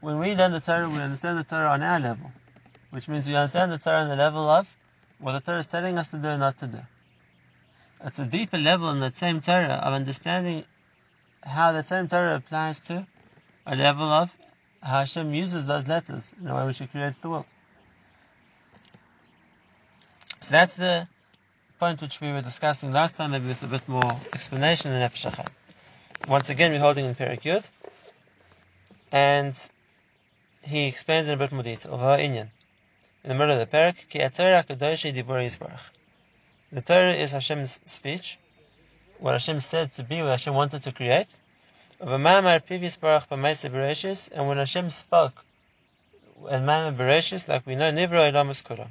When 0.00 0.18
we 0.18 0.34
learn 0.34 0.52
the 0.52 0.60
Torah, 0.60 0.88
we 0.88 0.98
understand 0.98 1.38
the 1.38 1.44
Torah 1.44 1.70
on 1.70 1.82
our 1.82 1.98
level, 1.98 2.30
which 2.90 3.08
means 3.08 3.26
we 3.26 3.34
understand 3.34 3.72
the 3.72 3.78
Torah 3.78 4.02
on 4.02 4.08
the 4.08 4.16
level 4.16 4.48
of 4.48 4.74
what 5.18 5.32
the 5.32 5.40
Torah 5.40 5.58
is 5.58 5.66
telling 5.66 5.98
us 5.98 6.10
to 6.12 6.18
do 6.18 6.28
and 6.28 6.40
not 6.40 6.58
to 6.58 6.66
do. 6.66 6.80
It's 8.04 8.18
a 8.18 8.26
deeper 8.26 8.58
level 8.58 8.90
in 8.90 9.00
that 9.00 9.16
same 9.16 9.40
Torah 9.40 9.80
of 9.82 9.92
understanding 9.92 10.64
how 11.42 11.72
that 11.72 11.86
same 11.86 12.08
Torah 12.08 12.36
applies 12.36 12.80
to 12.80 13.06
a 13.66 13.74
level 13.74 14.04
of 14.04 14.34
how 14.82 15.00
Hashem 15.00 15.34
uses 15.34 15.66
those 15.66 15.86
letters 15.88 16.32
in 16.38 16.46
the 16.46 16.54
way 16.54 16.64
which 16.66 16.78
He 16.78 16.86
creates 16.86 17.18
the 17.18 17.28
world. 17.28 17.46
So 20.40 20.52
that's 20.52 20.76
the 20.76 21.08
point 21.78 22.02
which 22.02 22.20
we 22.20 22.32
were 22.32 22.42
discussing 22.42 22.92
last 22.92 23.16
time, 23.16 23.30
maybe 23.30 23.46
with 23.46 23.62
a 23.62 23.66
bit 23.66 23.88
more 23.88 24.16
explanation 24.32 24.90
in 24.90 25.00
Nefesh 25.00 25.46
Once 26.26 26.50
again, 26.50 26.72
we're 26.72 26.80
holding 26.80 27.04
in 27.04 27.14
Perek 27.14 27.42
Yud, 27.42 27.70
and 29.12 29.54
he 30.62 30.88
explains 30.88 31.28
in 31.28 31.34
a 31.34 31.36
bit 31.36 31.52
more 31.52 31.62
detail 31.62 31.94
of 31.94 32.00
Inyan. 32.00 32.48
In 33.22 33.28
the 33.28 33.34
middle 33.34 33.60
of 33.60 33.60
the 33.60 33.66
parak, 33.66 33.96
Ki. 34.08 34.18
The 36.70 36.82
Torah 36.82 37.12
is 37.12 37.32
Hashem's 37.32 37.80
speech, 37.86 38.38
what 39.18 39.32
Hashem 39.32 39.60
said 39.60 39.92
to 39.92 40.02
be, 40.02 40.20
what 40.20 40.30
Hashem 40.30 40.54
wanted 40.54 40.82
to 40.82 40.92
create. 40.92 41.36
Of 42.00 42.10
a 42.10 42.18
Mamar 42.18 42.64
previous 42.64 42.96
Barach 42.96 44.30
and 44.32 44.48
when 44.48 44.56
Hashem 44.58 44.90
spoke 44.90 45.44
and 46.48 46.66
Mamar 46.66 46.96
Bereshis, 46.96 47.48
like 47.48 47.66
we 47.66 47.74
know, 47.76 47.90
Nivra 47.90 48.32
Ilamas 48.32 48.62
Kulam. 48.62 48.88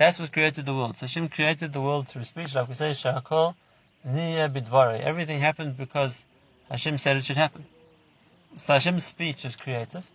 That's 0.00 0.18
what 0.18 0.32
created 0.32 0.64
the 0.64 0.72
world. 0.72 0.96
So 0.96 1.04
Hashem 1.04 1.28
created 1.28 1.74
the 1.74 1.80
world 1.82 2.08
through 2.08 2.24
speech, 2.24 2.54
like 2.54 2.66
we 2.70 2.74
say, 2.74 2.92
Shakol 2.92 3.54
Niya 4.08 4.48
Bidvare. 4.48 4.98
Everything 4.98 5.40
happened 5.40 5.76
because 5.76 6.24
Hashem 6.70 6.96
said 6.96 7.18
it 7.18 7.24
should 7.26 7.36
happen. 7.36 7.66
So 8.56 8.72
Hashem's 8.72 9.04
speech 9.04 9.44
is 9.44 9.56
creative. 9.56 10.10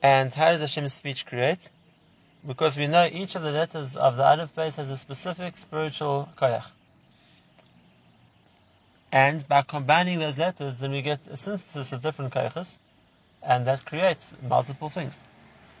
And 0.00 0.32
how 0.32 0.52
does 0.52 0.60
Hashem's 0.60 0.92
speech 0.92 1.26
create? 1.26 1.68
Because 2.46 2.78
we 2.78 2.86
know 2.86 3.08
each 3.12 3.34
of 3.34 3.42
the 3.42 3.50
letters 3.50 3.96
of 3.96 4.16
the 4.16 4.24
Aleph 4.24 4.54
Beis 4.54 4.76
has 4.76 4.92
a 4.92 4.96
specific 4.96 5.56
spiritual 5.56 6.28
koyach. 6.36 6.70
And 9.10 9.48
by 9.48 9.62
combining 9.62 10.20
those 10.20 10.38
letters, 10.38 10.78
then 10.78 10.92
we 10.92 11.02
get 11.02 11.26
a 11.26 11.36
synthesis 11.36 11.92
of 11.92 12.02
different 12.02 12.32
koyachas, 12.32 12.78
and 13.42 13.66
that 13.66 13.84
creates 13.84 14.32
multiple 14.48 14.90
things. 14.90 15.18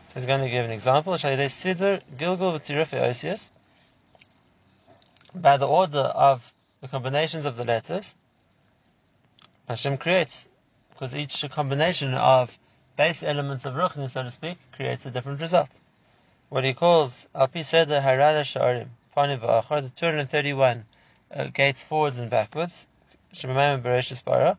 So 0.08 0.14
he's 0.14 0.26
going 0.26 0.40
to 0.40 0.48
give 0.48 0.64
an 0.64 0.70
example. 0.70 1.12
Siddur 1.12 2.00
Gilgul 2.16 2.54
Osius. 2.54 3.50
By 5.34 5.58
the 5.58 5.68
order 5.68 5.98
of 5.98 6.52
the 6.80 6.88
combinations 6.88 7.44
of 7.44 7.56
the 7.56 7.64
letters, 7.64 8.16
Hashem 9.68 9.98
creates, 9.98 10.48
because 10.90 11.14
each 11.14 11.44
combination 11.50 12.14
of 12.14 12.58
base 12.96 13.22
elements 13.22 13.66
of 13.66 13.74
Ruchni, 13.74 14.10
so 14.10 14.22
to 14.22 14.30
speak, 14.30 14.56
creates 14.72 15.04
a 15.04 15.10
different 15.10 15.42
result. 15.42 15.78
What 16.48 16.64
he 16.64 16.72
calls 16.72 17.28
Alpi 17.34 17.62
Seder 17.62 18.00
Harada 18.00 18.44
Sha'arim, 18.44 18.88
Pani 19.14 19.36
the 19.36 19.92
231 19.94 20.86
uh, 21.30 21.44
gates 21.52 21.84
forwards 21.84 22.16
and 22.16 22.30
backwards, 22.30 22.88
Shemamayim 23.34 23.82
Bereshis 23.82 24.24
Bara, 24.24 24.56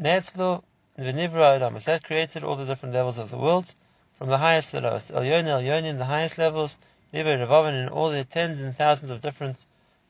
Netzlu 0.00 0.62
V'nivra 0.98 1.58
Elamas, 1.58 1.84
that 1.84 2.02
created 2.02 2.42
all 2.42 2.56
the 2.56 2.64
different 2.64 2.94
levels 2.94 3.18
of 3.18 3.30
the 3.30 3.36
world, 3.36 3.74
from 4.18 4.28
the 4.28 4.38
highest 4.38 4.70
to 4.70 4.80
the 4.80 4.88
lowest. 4.88 5.10
Elyon 5.10 5.44
Elyon 5.44 5.84
in 5.84 5.98
the 5.98 6.04
highest 6.04 6.38
levels, 6.38 6.78
Nibir 7.12 7.46
Revavin 7.46 7.82
in 7.82 7.88
all 7.88 8.10
the 8.10 8.24
tens 8.24 8.60
and 8.60 8.76
thousands 8.76 9.10
of 9.10 9.20
different 9.20 9.64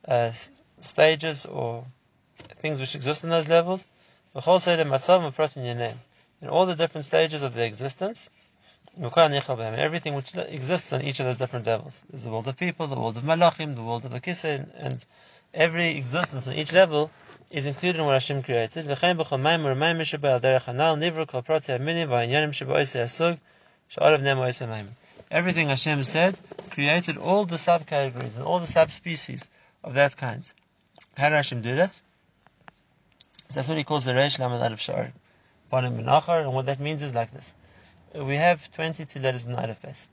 uh, 0.06 0.30
stages 0.80 1.46
or 1.46 1.84
things 2.56 2.78
which 2.80 2.94
exist 2.94 3.24
in 3.24 3.30
those 3.30 3.48
levels, 3.48 3.86
in 4.34 4.40
all 6.48 6.66
the 6.66 6.74
different 6.76 7.04
stages 7.04 7.42
of 7.42 7.54
their 7.54 7.66
existence, 7.66 8.30
everything 9.00 10.14
which 10.14 10.36
exists 10.36 10.92
on 10.92 11.02
each 11.02 11.20
of 11.20 11.26
those 11.26 11.36
different 11.36 11.66
levels. 11.66 12.04
There's 12.10 12.24
the 12.24 12.30
world 12.30 12.48
of 12.48 12.56
people, 12.56 12.86
the 12.86 12.98
world 12.98 13.16
of 13.16 13.22
malachim, 13.24 13.74
the 13.74 13.82
world 13.82 14.04
of 14.04 14.10
the 14.10 14.20
kiseh, 14.20 14.66
and 14.76 15.04
every 15.54 15.96
existence 15.96 16.46
on 16.46 16.54
each 16.54 16.72
level 16.72 17.10
is 17.50 17.66
included 17.66 17.98
in 18.00 18.06
what 18.06 18.14
Hashem 18.14 18.42
created. 18.42 18.86
Everything 23.98 25.68
Hashem 25.68 26.04
said 26.04 26.40
created 26.70 27.18
all 27.18 27.44
the 27.44 27.56
subcategories 27.56 28.36
and 28.36 28.44
all 28.44 28.58
the 28.58 28.66
subspecies 28.66 29.50
of 29.84 29.94
that 29.94 30.16
kind. 30.16 30.50
How 31.16 31.28
did 31.28 31.36
Hashem 31.36 31.60
do 31.60 31.76
that? 31.76 32.00
That's 33.52 33.68
what 33.68 33.76
he 33.76 33.84
calls 33.84 34.06
the 34.06 34.12
Reish 34.12 34.38
Lamed 34.38 34.62
Aleph 34.62 34.80
Sha'ar. 34.80 35.12
And 35.72 36.54
what 36.54 36.66
that 36.66 36.80
means 36.80 37.02
is 37.02 37.14
like 37.14 37.32
this. 37.32 37.54
We 38.14 38.36
have 38.36 38.72
22 38.72 39.20
letters 39.20 39.44
in 39.44 39.52
the 39.52 39.60
Aleph 39.60 39.82
Beis. 39.82 40.08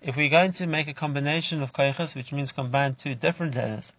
If 0.00 0.16
we're 0.16 0.28
going 0.30 0.52
to 0.52 0.66
make 0.66 0.88
a 0.88 0.94
combination 0.94 1.62
of 1.62 1.72
koiches, 1.72 2.16
which 2.16 2.32
means 2.32 2.50
combine 2.50 2.96
two 2.96 3.14
different 3.14 3.54
letters, 3.54 3.92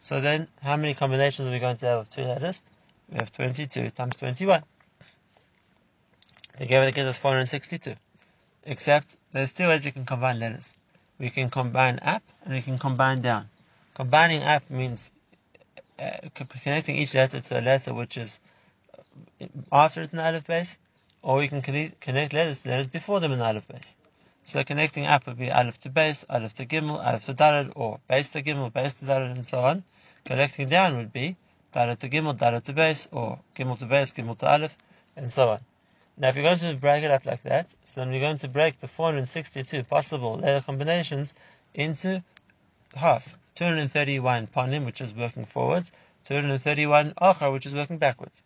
so 0.00 0.20
then 0.20 0.48
how 0.62 0.76
many 0.76 0.94
combinations 0.94 1.46
are 1.46 1.52
we 1.52 1.60
going 1.60 1.76
to 1.76 1.86
have 1.86 1.98
of 2.00 2.10
two 2.10 2.22
letters? 2.22 2.62
We 3.08 3.18
have 3.18 3.30
22 3.30 3.90
times 3.90 4.16
21. 4.16 4.62
Together 6.58 6.86
that 6.86 6.94
gives 6.94 7.08
us 7.08 7.18
462. 7.18 7.94
Except 8.66 9.16
there's 9.32 9.52
two 9.52 9.68
ways 9.68 9.84
you 9.84 9.92
can 9.92 10.06
combine 10.06 10.40
letters. 10.40 10.74
We 11.18 11.30
can 11.30 11.50
combine 11.50 11.98
up 12.02 12.22
and 12.44 12.54
we 12.54 12.62
can 12.62 12.78
combine 12.78 13.20
down. 13.20 13.48
Combining 13.94 14.42
up 14.42 14.68
means 14.70 15.12
uh, 15.98 16.10
connecting 16.34 16.96
each 16.96 17.14
letter 17.14 17.40
to 17.40 17.60
a 17.60 17.62
letter 17.62 17.94
which 17.94 18.16
is 18.16 18.40
after 19.70 20.02
it 20.02 20.12
in 20.12 20.16
the 20.16 20.24
Aleph 20.24 20.46
Beis, 20.46 20.78
or 21.22 21.36
we 21.36 21.48
can 21.48 21.62
connect 21.62 22.32
letters 22.32 22.62
to 22.62 22.70
letters 22.70 22.88
before 22.88 23.20
them 23.20 23.32
in 23.32 23.38
the 23.38 23.44
Aleph 23.44 23.68
Beis. 23.68 23.96
So 24.44 24.64
connecting 24.64 25.06
up 25.06 25.26
would 25.26 25.38
be 25.38 25.50
Aleph 25.50 25.78
to 25.80 25.90
Beis, 25.90 26.24
Aleph 26.28 26.54
to 26.54 26.66
Gimel, 26.66 27.04
Aleph 27.04 27.26
to 27.26 27.34
Daled, 27.34 27.72
or 27.76 28.00
Beis 28.10 28.32
to 28.32 28.42
Gimel, 28.42 28.70
Beis 28.72 28.98
to 28.98 29.04
Daled, 29.04 29.30
and 29.30 29.44
so 29.44 29.60
on. 29.60 29.84
Connecting 30.24 30.68
down 30.68 30.96
would 30.96 31.12
be 31.12 31.36
Daled 31.72 31.98
to 31.98 32.08
Gimel, 32.08 32.36
Daled 32.36 32.62
to 32.64 32.72
Beis, 32.72 33.08
or 33.12 33.38
Gimel 33.54 33.78
to 33.78 33.86
Beis, 33.86 34.14
Gimel 34.14 34.36
to 34.38 34.50
Aleph, 34.50 34.76
and 35.16 35.32
so 35.32 35.50
on. 35.50 35.60
Now 36.16 36.28
if 36.28 36.36
you're 36.36 36.44
going 36.44 36.58
to 36.58 36.76
break 36.80 37.02
it 37.02 37.10
up 37.10 37.26
like 37.26 37.42
that, 37.42 37.70
so 37.84 38.00
then 38.00 38.10
we're 38.10 38.20
going 38.20 38.38
to 38.38 38.48
break 38.48 38.78
the 38.78 38.86
462 38.86 39.82
possible 39.84 40.36
letter 40.36 40.64
combinations 40.64 41.34
into 41.74 42.22
half. 42.94 43.36
231 43.56 44.46
panim, 44.48 44.84
which 44.84 45.00
is 45.00 45.14
working 45.14 45.44
forwards, 45.44 45.92
231 46.24 47.12
achar, 47.12 47.52
which 47.52 47.66
is 47.66 47.74
working 47.74 47.98
backwards. 47.98 48.42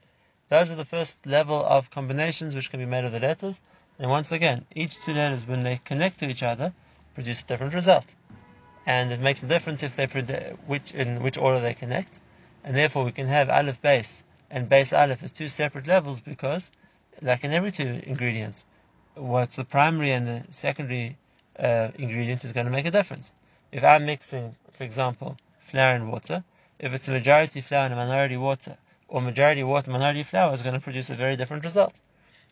Those 0.49 0.73
are 0.73 0.77
the 0.77 0.85
first 0.85 1.27
level 1.27 1.63
of 1.63 1.91
combinations 1.91 2.55
which 2.55 2.71
can 2.71 2.81
be 2.81 2.87
made 2.87 3.05
of 3.05 3.13
the 3.13 3.21
letters. 3.21 3.61
And 3.99 4.11
once 4.11 4.33
again, 4.33 4.65
each 4.75 5.01
two 5.03 5.13
letters, 5.13 5.47
when 5.47 5.63
they 5.63 5.79
connect 5.85 6.21
to 6.21 6.29
each 6.29 6.43
other, 6.43 6.73
produce 7.15 7.43
a 7.43 7.47
different 7.47 7.75
result. 7.75 8.15
And 8.87 9.13
it 9.13 9.21
makes 9.21 9.43
a 9.43 9.47
difference 9.47 9.83
if 9.83 9.97
they 9.97 10.07
which 10.67 10.93
in 10.93 11.23
which 11.23 11.37
order 11.37 11.61
they 11.61 11.75
connect. 11.75 12.21
And 12.65 12.75
therefore, 12.75 13.05
we 13.05 13.13
can 13.13 13.29
have 13.29 13.51
aleph 13.51 13.83
Beis 13.83 14.25
and 14.51 14.71
Beis 14.71 14.97
aleph 14.97 15.23
as 15.23 15.33
two 15.33 15.49
separate 15.49 15.87
levels 15.87 16.23
because, 16.23 16.71
like 17.23 17.45
in 17.45 17.53
every 17.53 17.73
two 17.73 18.01
ingredients, 18.05 18.67
what's 19.15 19.57
the 19.57 19.65
primary 19.65 20.13
and 20.13 20.27
the 20.27 20.45
secondary 20.51 21.17
uh, 21.59 21.89
ingredient 21.97 22.45
is 22.45 22.53
going 22.53 22.67
to 22.67 22.73
make 22.73 22.87
a 22.87 22.91
difference. 22.91 23.33
If 23.73 23.85
I'm 23.85 24.07
mixing, 24.07 24.55
for 24.73 24.85
example, 24.85 25.37
flour 25.59 25.95
and 25.95 26.11
water, 26.11 26.45
if 26.79 26.95
it's 26.95 27.09
a 27.09 27.11
majority 27.11 27.61
flour 27.61 27.85
and 27.85 27.95
a 27.95 27.97
minority 27.97 28.37
water, 28.37 28.77
or 29.09 29.21
majority 29.21 29.65
water, 29.65 29.91
minority 29.91 30.23
flour 30.23 30.55
is 30.55 30.63
going 30.63 30.75
to 30.75 30.81
produce 30.81 31.11
a 31.11 31.15
very 31.15 31.37
different 31.37 31.65
result. 31.65 31.99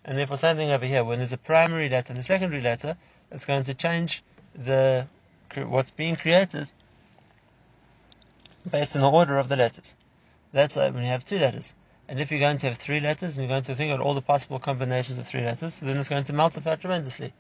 And 0.05 0.17
therefore, 0.17 0.39
same 0.39 0.57
thing 0.57 0.71
over 0.71 0.87
here. 0.87 1.05
When 1.05 1.19
there's 1.19 1.33
a 1.33 1.39
primary 1.39 1.89
letter 1.89 2.13
and 2.13 2.19
a 2.19 2.23
secondary 2.23 2.63
letter, 2.63 2.97
it's 3.31 3.45
going 3.45 3.65
to 3.65 3.75
change 3.75 4.23
the 4.55 5.07
what's 5.55 5.91
being 5.91 6.17
created 6.17 6.69
based 8.71 8.97
on 8.97 9.03
the 9.03 9.11
order 9.11 9.39
of 9.39 9.49
the 9.49 9.57
letters. 9.57 9.97
That's 10.53 10.77
when 10.77 10.99
you 10.99 11.07
have 11.07 11.25
two 11.25 11.39
letters. 11.39 11.75
And 12.09 12.21
if 12.21 12.31
you're 12.31 12.41
going 12.41 12.59
to 12.59 12.69
have 12.69 12.79
three 12.79 13.01
letters, 13.01 13.37
and 13.37 13.45
you're 13.45 13.55
going 13.55 13.65
to 13.65 13.75
think 13.75 13.93
of 13.93 14.01
all 14.01 14.15
the 14.15 14.23
possible 14.23 14.59
combinations 14.59 15.19
of 15.19 15.27
three 15.27 15.43
letters, 15.43 15.81
then 15.81 15.97
it's 15.97 16.09
going 16.09 16.25
to 16.25 16.33
multiply 16.33 16.77
tremendously. 16.77 17.33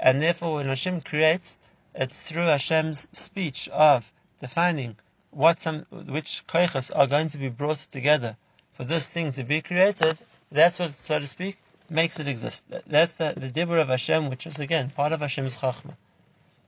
And 0.00 0.20
therefore, 0.20 0.56
when 0.56 0.68
Hashem 0.68 1.02
creates, 1.02 1.58
it's 1.94 2.22
through 2.22 2.46
Hashem's 2.46 3.08
speech 3.12 3.68
of 3.68 4.10
defining 4.40 4.96
what 5.30 5.60
some, 5.60 5.80
which 5.90 6.44
koiches 6.46 6.90
are 6.94 7.06
going 7.06 7.28
to 7.30 7.38
be 7.38 7.48
brought 7.48 7.78
together 7.78 8.36
for 8.72 8.84
this 8.84 9.08
thing 9.08 9.32
to 9.32 9.44
be 9.44 9.60
created, 9.60 10.18
that's 10.50 10.78
what, 10.78 10.94
so 10.94 11.18
to 11.18 11.26
speak, 11.26 11.58
makes 11.90 12.20
it 12.20 12.28
exist. 12.28 12.64
That's 12.86 13.16
the, 13.16 13.34
the 13.36 13.48
Dibur 13.48 13.80
of 13.80 13.88
Hashem, 13.88 14.30
which 14.30 14.46
is 14.46 14.58
again 14.58 14.90
part 14.90 15.12
of 15.12 15.20
Hashem's 15.20 15.56
Chachma, 15.56 15.96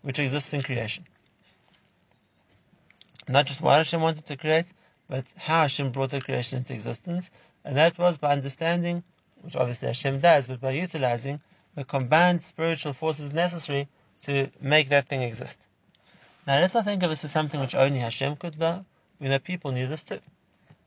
which 0.03 0.19
exists 0.19 0.53
in 0.53 0.63
creation. 0.63 1.05
Not 3.29 3.47
just 3.47 3.61
what 3.61 3.79
Hashem 3.79 4.01
wanted 4.01 4.27
to 4.27 4.37
create, 4.37 4.73
but 5.11 5.35
how 5.37 5.63
Hashem 5.63 5.91
brought 5.91 6.11
the 6.11 6.23
creation 6.23 6.59
into 6.59 6.73
existence, 6.73 7.31
and 7.65 7.77
that 7.77 7.99
was 7.99 8.17
by 8.17 8.33
understanding, 8.33 9.05
which 9.43 9.57
obviously 9.57 9.89
Hashem 9.89 10.21
does, 10.21 10.47
but 10.47 10.63
by 10.63 10.71
utilizing 10.71 11.41
the 11.75 11.85
combined 11.85 12.43
spiritual 12.43 12.95
forces 12.95 13.31
necessary 13.33 13.89
to 14.23 14.49
make 14.61 14.89
that 14.89 15.09
thing 15.09 15.23
exist. 15.23 15.61
Now 16.47 16.61
let's 16.61 16.73
not 16.73 16.87
think 16.87 17.03
of 17.03 17.11
this 17.11 17.25
as 17.25 17.33
something 17.33 17.61
which 17.61 17.75
only 17.75 17.99
Hashem 17.99 18.37
could 18.37 18.59
know. 18.59 18.87
We 19.19 19.29
know 19.29 19.39
people 19.39 19.73
knew 19.73 19.87
this 19.87 20.05
too 20.05 20.21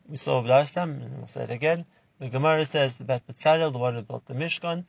we 0.08 0.18
saw 0.18 0.40
last 0.40 0.74
time, 0.74 1.02
and 1.02 1.18
we'll 1.18 1.28
say 1.28 1.44
it 1.44 1.50
again. 1.50 1.86
The 2.20 2.30
Gemara 2.30 2.66
says 2.66 3.00
about 3.00 3.26
Betzalel, 3.28 3.72
the 3.72 3.80
one 3.80 3.96
who 3.96 4.02
built 4.02 4.26
the 4.26 4.34
Mishkan, 4.34 4.86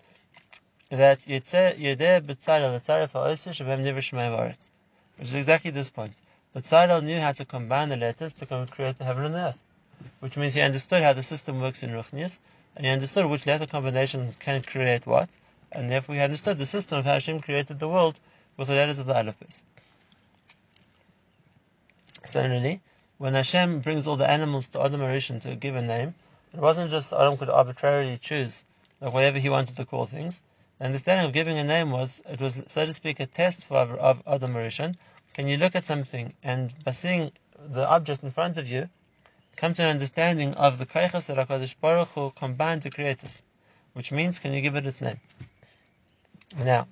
that 0.91 1.21
Yedeh 1.21 2.21
Betzalel 2.21 2.79
Letzaref 2.79 3.13
HaOsish 3.13 3.65
Shabem 3.65 3.81
Niver 3.81 4.01
Shemay 4.01 4.69
which 5.17 5.29
is 5.29 5.35
exactly 5.37 5.71
this 5.71 5.91
point. 5.91 6.21
Betzalel 6.55 7.03
knew 7.03 7.21
how 7.21 7.33
to 7.33 7.45
combine 7.45 7.89
the 7.89 7.97
letters 7.97 8.33
to 8.35 8.47
create 8.47 8.97
the 8.97 9.05
heaven 9.05 9.25
and 9.25 9.35
the 9.35 9.41
earth, 9.41 9.63
which 10.21 10.37
means 10.37 10.55
he 10.55 10.61
understood 10.61 11.03
how 11.03 11.13
the 11.13 11.23
system 11.23 11.61
works 11.61 11.83
in 11.83 11.91
Ruchnius, 11.91 12.39
and 12.77 12.87
he 12.87 12.93
understood 12.93 13.27
which 13.27 13.45
letter 13.45 13.67
combinations 13.67 14.37
can 14.37 14.63
create 14.63 15.05
what, 15.05 15.37
and 15.73 15.91
therefore 15.91 16.15
he 16.15 16.21
understood 16.21 16.59
the 16.59 16.67
system 16.67 16.99
of 16.99 17.07
how 17.07 17.15
Hashem 17.15 17.41
created 17.41 17.81
the 17.81 17.89
world 17.89 18.21
with 18.57 18.69
the 18.69 18.75
letters 18.75 18.99
of 18.99 19.07
the 19.07 19.17
Aleph 19.17 19.63
Similarly, 22.25 22.81
when 23.19 23.35
Hashem 23.35 23.81
brings 23.81 24.07
all 24.07 24.17
the 24.17 24.31
animals 24.31 24.69
to 24.69 24.81
Adam 24.81 25.01
Arishon 25.01 25.41
to 25.41 25.57
give 25.57 25.75
a 25.75 25.83
name, 25.83 26.15
it 26.53 26.61
wasn't 26.61 26.93
just 26.93 27.13
Adam 27.13 27.37
could 27.37 27.51
arbitrarily 27.51 28.17
choose 28.17 28.65
like 29.01 29.13
whatever 29.13 29.41
he 29.41 29.49
wanted 29.49 29.77
to 29.77 29.85
call 29.85 30.07
things. 30.07 30.41
The 30.79 30.85
understanding 30.87 31.27
of 31.27 31.33
giving 31.33 31.59
a 31.59 31.65
name 31.65 31.91
was, 31.91 32.23
it 32.29 32.41
was, 32.41 32.63
so 32.69 32.87
to 32.87 32.93
speak, 32.93 33.19
a 33.19 33.27
test 33.27 33.67
for 33.67 33.77
Adam 34.27 34.55
Rishon. 34.55 34.97
Can 35.35 35.49
you 35.49 35.57
look 35.57 35.75
at 35.75 35.85
something 35.85 36.33
and 36.45 36.73
by 36.85 36.93
seeing 36.93 37.33
the 37.59 37.87
object 37.87 38.23
in 38.23 38.31
front 38.31 38.57
of 38.57 38.69
you, 38.69 38.89
come 39.57 39.75
to 39.75 39.83
an 39.83 39.89
understanding 39.89 40.55
of 40.55 40.79
the 40.79 40.87
kaichas 40.87 41.27
that 41.27 41.37
HaKadosh 41.37 41.75
Baruch 41.81 42.09
Hu 42.11 42.31
combined 42.31 42.83
to 42.83 42.91
create 42.91 43.19
this? 43.19 43.43
Which 43.95 44.13
means, 44.13 44.39
can 44.39 44.53
you 44.53 44.61
give 44.61 44.77
it 44.77 44.87
its 44.87 45.01
name? 45.01 45.21
Now, 46.57 46.87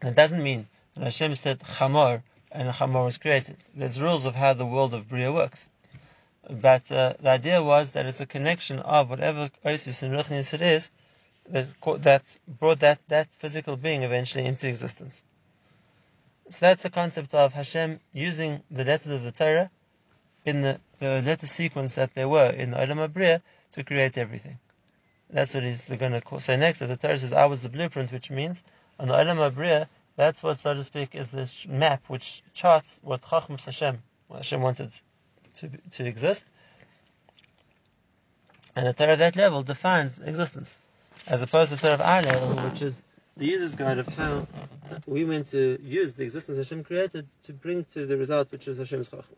that 0.00 0.14
doesn't 0.14 0.42
mean 0.42 0.68
that 0.94 1.04
Hashem 1.04 1.34
said 1.34 1.58
Chamor 1.58 2.22
and 2.52 2.70
Chamor 2.70 3.04
was 3.04 3.18
created. 3.18 3.56
There's 3.74 4.00
rules 4.00 4.26
of 4.26 4.36
how 4.36 4.52
the 4.52 4.66
world 4.66 4.94
of 4.94 5.08
Bria 5.08 5.32
works. 5.32 5.68
But 6.48 6.90
uh, 6.92 7.14
the 7.20 7.30
idea 7.30 7.62
was 7.62 7.92
that 7.92 8.06
it's 8.06 8.20
a 8.20 8.26
connection 8.26 8.78
of 8.78 9.10
whatever 9.10 9.50
Osis 9.64 10.02
and 10.02 10.14
Ruchnis 10.14 10.54
it 10.54 10.62
is 10.62 10.90
that, 11.48 11.66
that 12.02 12.38
brought 12.46 12.80
that, 12.80 13.00
that 13.08 13.28
physical 13.34 13.76
being 13.76 14.04
eventually 14.04 14.46
into 14.46 14.68
existence. 14.68 15.24
So 16.50 16.66
that's 16.66 16.82
the 16.82 16.90
concept 16.90 17.32
of 17.32 17.54
Hashem 17.54 18.00
using 18.12 18.60
the 18.72 18.84
letters 18.84 19.12
of 19.12 19.22
the 19.22 19.30
Torah 19.30 19.70
in 20.44 20.62
the, 20.62 20.80
the 20.98 21.22
letter 21.22 21.46
sequence 21.46 21.94
that 21.94 22.12
there 22.14 22.28
were 22.28 22.50
in 22.50 22.72
the 22.72 22.76
Olam 22.76 23.08
Abriya 23.08 23.40
to 23.72 23.84
create 23.84 24.18
everything. 24.18 24.58
That's 25.30 25.54
what 25.54 25.62
he's 25.62 25.88
going 25.88 26.20
to 26.20 26.40
say 26.40 26.56
next. 26.56 26.80
That 26.80 26.86
the 26.86 26.96
Torah 26.96 27.20
says, 27.20 27.32
"I 27.32 27.46
was 27.46 27.62
the 27.62 27.68
blueprint," 27.68 28.10
which 28.10 28.32
means 28.32 28.64
on 28.98 29.06
the 29.06 29.14
Olam 29.14 29.36
Abriya, 29.48 29.86
that's 30.16 30.42
what, 30.42 30.58
so 30.58 30.74
to 30.74 30.82
speak, 30.82 31.14
is 31.14 31.30
the 31.30 31.48
map 31.68 32.02
which 32.08 32.42
charts 32.52 32.98
what 33.04 33.22
Chachmas 33.22 33.66
Hashem, 33.66 34.02
what 34.26 34.38
Hashem 34.38 34.60
wanted 34.60 34.92
to, 35.58 35.70
to 35.92 36.04
exist. 36.04 36.48
And 38.74 38.86
the 38.86 38.92
Torah 38.92 39.12
at 39.12 39.18
that 39.20 39.36
level 39.36 39.62
defines 39.62 40.18
existence, 40.18 40.80
as 41.28 41.42
opposed 41.42 41.70
to 41.70 41.76
the 41.76 41.82
Torah 41.82 41.94
of 41.94 42.00
our 42.00 42.22
level, 42.22 42.70
which 42.70 42.82
is 42.82 43.04
the 43.40 43.46
user's 43.46 43.74
guide 43.74 43.96
of 43.96 44.06
how 44.06 44.46
we 45.06 45.24
meant 45.24 45.46
to 45.46 45.78
use 45.82 46.12
the 46.12 46.24
existence 46.24 46.58
Hashem 46.58 46.84
created 46.84 47.26
to 47.44 47.54
bring 47.54 47.84
to 47.94 48.04
the 48.04 48.18
result, 48.18 48.52
which 48.52 48.68
is 48.68 48.76
Hashem's 48.76 49.08
Chacham. 49.08 49.34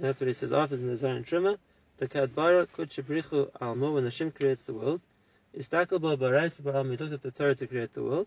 That's 0.00 0.20
what 0.20 0.26
he 0.26 0.32
says 0.34 0.52
after 0.52 0.74
in 0.74 0.92
the 0.92 1.06
and 1.06 1.24
Truma. 1.24 1.58
The 1.98 2.08
Kadbara 2.08 2.66
Kutshabrichu 2.66 3.50
Almo, 3.60 3.92
when 3.92 4.02
Hashem 4.02 4.32
creates 4.32 4.64
the 4.64 4.72
world, 4.72 5.00
Istakal 5.56 6.00
Ba 6.00 6.16
Barais 6.16 6.60
Ba'alma, 6.60 6.90
he 6.90 6.96
looked 6.96 7.12
at 7.12 7.22
the 7.22 7.30
Torah 7.30 7.54
to 7.54 7.68
create 7.68 7.94
the 7.94 8.02
world. 8.02 8.26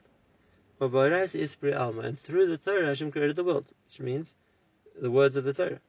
Ba 0.79 0.87
Barais 0.87 1.37
Ispri 1.37 1.77
Alma, 1.77 2.03
and 2.03 2.17
through 2.17 2.47
the 2.47 2.57
Torah 2.57 2.85
Hashem 2.85 3.11
created 3.11 3.35
the 3.35 3.43
world, 3.43 3.65
which 3.89 3.99
means 3.99 4.37
the 4.97 5.11
words 5.11 5.35
of 5.35 5.43
the 5.43 5.51
Torah. 5.51 5.81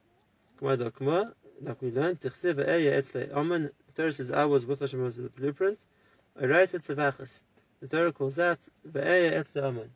Kma 0.59 1.31
like 1.61 1.81
we 1.81 1.91
learned, 1.91 2.19
Ve'eya 2.19 2.97
Etzle 2.97 3.33
Aman, 3.33 3.63
the 3.63 3.93
Torah 3.95 4.11
says, 4.11 4.29
I 4.29 4.43
was 4.43 4.65
with 4.65 4.81
Hashem 4.81 5.01
was 5.01 5.15
the 5.15 5.29
blueprint. 5.29 5.79
The 7.79 7.87
Torah 7.87 8.11
calls 8.11 8.35
that 8.35 8.59
Aman, 9.55 9.91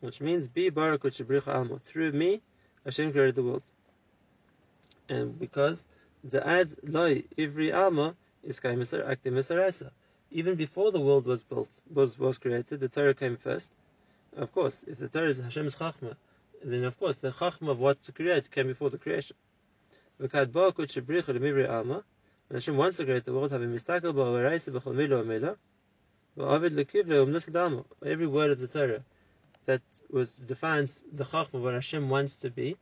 which 0.00 0.20
means, 0.20 0.48
Be 0.48 0.70
Barakut 0.70 1.12
Shabricha 1.12 1.54
Alma, 1.54 1.78
through 1.80 2.12
me 2.12 2.40
Hashem 2.84 3.12
created 3.12 3.34
the 3.34 3.42
world. 3.42 3.64
And 5.08 5.38
because 5.38 5.84
the 6.22 6.46
ad 6.46 6.68
loy 6.84 7.24
ivri 7.36 7.74
alma 7.74 8.14
is 8.44 8.60
aktim 8.60 9.90
Even 10.30 10.54
before 10.54 10.92
the 10.92 11.00
world 11.00 11.26
was 11.26 11.42
built, 11.42 11.80
was 11.92 12.18
was 12.18 12.38
created, 12.38 12.80
the 12.80 12.88
Torah 12.88 13.14
came 13.14 13.36
first. 13.36 13.72
Of 14.36 14.52
course, 14.52 14.84
if 14.86 14.98
the 14.98 15.08
Torah 15.08 15.30
is 15.30 15.38
Hashem's 15.38 15.76
chachma, 15.76 16.16
then 16.64 16.84
of 16.84 16.98
course 16.98 17.16
the 17.16 17.32
chachma 17.32 17.70
of 17.70 17.80
what 17.80 18.02
to 18.04 18.12
create 18.12 18.50
came 18.50 18.68
before 18.68 18.90
the 18.90 18.98
creation. 18.98 19.36
V'kad 20.20 20.52
bo 20.52 20.70
kut 20.72 20.88
shebricha 20.88 21.36
lemivri 21.36 21.68
alma. 21.68 22.04
When 22.48 22.56
Hashem 22.56 22.76
wants 22.76 22.98
to 22.98 23.04
create 23.04 23.24
the 23.24 23.32
world, 23.32 23.50
having 23.50 23.72
mistakel 23.72 24.12
bo 24.12 24.32
v'reisa 24.32 24.72
b'chol 24.72 24.94
milo 24.94 25.56
Every 26.38 28.26
word 28.26 28.50
of 28.50 28.58
the 28.58 28.68
Torah 28.70 29.02
that 29.64 29.82
was 30.10 30.36
defines 30.36 31.02
the 31.12 31.24
chachma 31.24 31.60
what 31.60 31.74
Hashem 31.74 32.08
wants 32.08 32.36
to 32.36 32.50
be, 32.50 32.76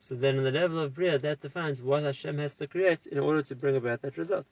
so 0.00 0.14
then, 0.14 0.38
on 0.38 0.44
the 0.44 0.52
level 0.52 0.78
of 0.78 0.94
Bria, 0.94 1.18
that 1.18 1.40
defines 1.40 1.82
what 1.82 2.04
Hashem 2.04 2.38
has 2.38 2.54
to 2.54 2.66
create 2.68 3.06
in 3.06 3.18
order 3.18 3.42
to 3.42 3.56
bring 3.56 3.76
about 3.76 4.02
that 4.02 4.16
result. 4.16 4.46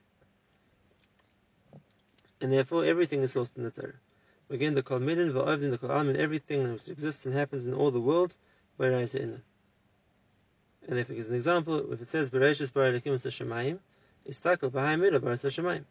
And 2.41 2.53
therefore, 2.53 2.85
everything 2.85 3.23
is 3.23 3.35
sourced 3.35 3.57
in 3.57 3.63
the 3.63 3.71
Torah. 3.71 3.95
Again, 4.51 4.75
the 4.75 4.83
Kol 4.83 4.99
Midin, 4.99 5.33
Va'avdin, 5.33 5.71
the 5.71 5.79
Kol 5.79 5.91
Amin, 5.93 6.17
everything 6.17 6.73
which 6.73 6.89
exists 6.89 7.27
and 7.27 7.35
happens 7.35 7.67
in 7.67 7.75
all 7.75 7.91
the 7.91 8.01
worlds, 8.01 8.39
B'rayis 8.79 9.19
Inna. 9.19 9.41
And 10.89 10.99
if 10.99 11.11
as 11.11 11.29
an 11.29 11.35
example, 11.35 11.93
if 11.93 12.01
it 12.01 12.09
says 12.09 12.31
Bereshis 12.31 12.73
Bar 12.73 12.93
Elikim 12.93 13.15
Shemayim, 13.15 13.79
Istakel 14.29 14.71
B'Hayim 14.71 15.01
Midah 15.01 15.23
Bar 15.23 15.33
Shemayim. 15.35 15.85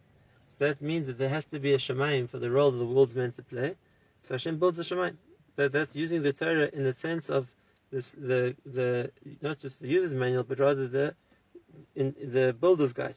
So 0.58 0.68
that 0.68 0.82
means 0.82 1.08
that 1.08 1.18
there 1.18 1.30
has 1.30 1.46
to 1.46 1.60
be 1.60 1.74
a 1.74 1.78
Shemayim 1.78 2.30
for 2.30 2.40
the 2.40 2.50
role 2.50 2.72
that 2.72 2.78
the 2.78 2.86
world's 2.86 3.14
meant 3.16 3.36
to 3.36 3.44
play. 3.44 3.76
So 4.22 4.36
Hashem 4.36 4.58
builds 4.58 4.80
a 4.80 4.84
Shemayim. 4.84 5.16
That, 5.58 5.72
that's 5.72 5.96
using 5.96 6.22
the 6.22 6.34
Torah 6.34 6.70
in 6.72 6.84
the 6.84 6.94
sense 6.94 7.30
of 7.30 7.48
this, 7.92 8.12
the 8.12 8.56
the 8.66 9.12
not 9.42 9.60
just 9.60 9.82
the 9.82 9.88
user's 9.88 10.14
manual, 10.14 10.44
but 10.44 10.60
rather 10.60 10.88
the 10.88 11.16
in 11.96 12.16
the 12.22 12.54
builder's 12.60 12.94
guide. 12.94 13.16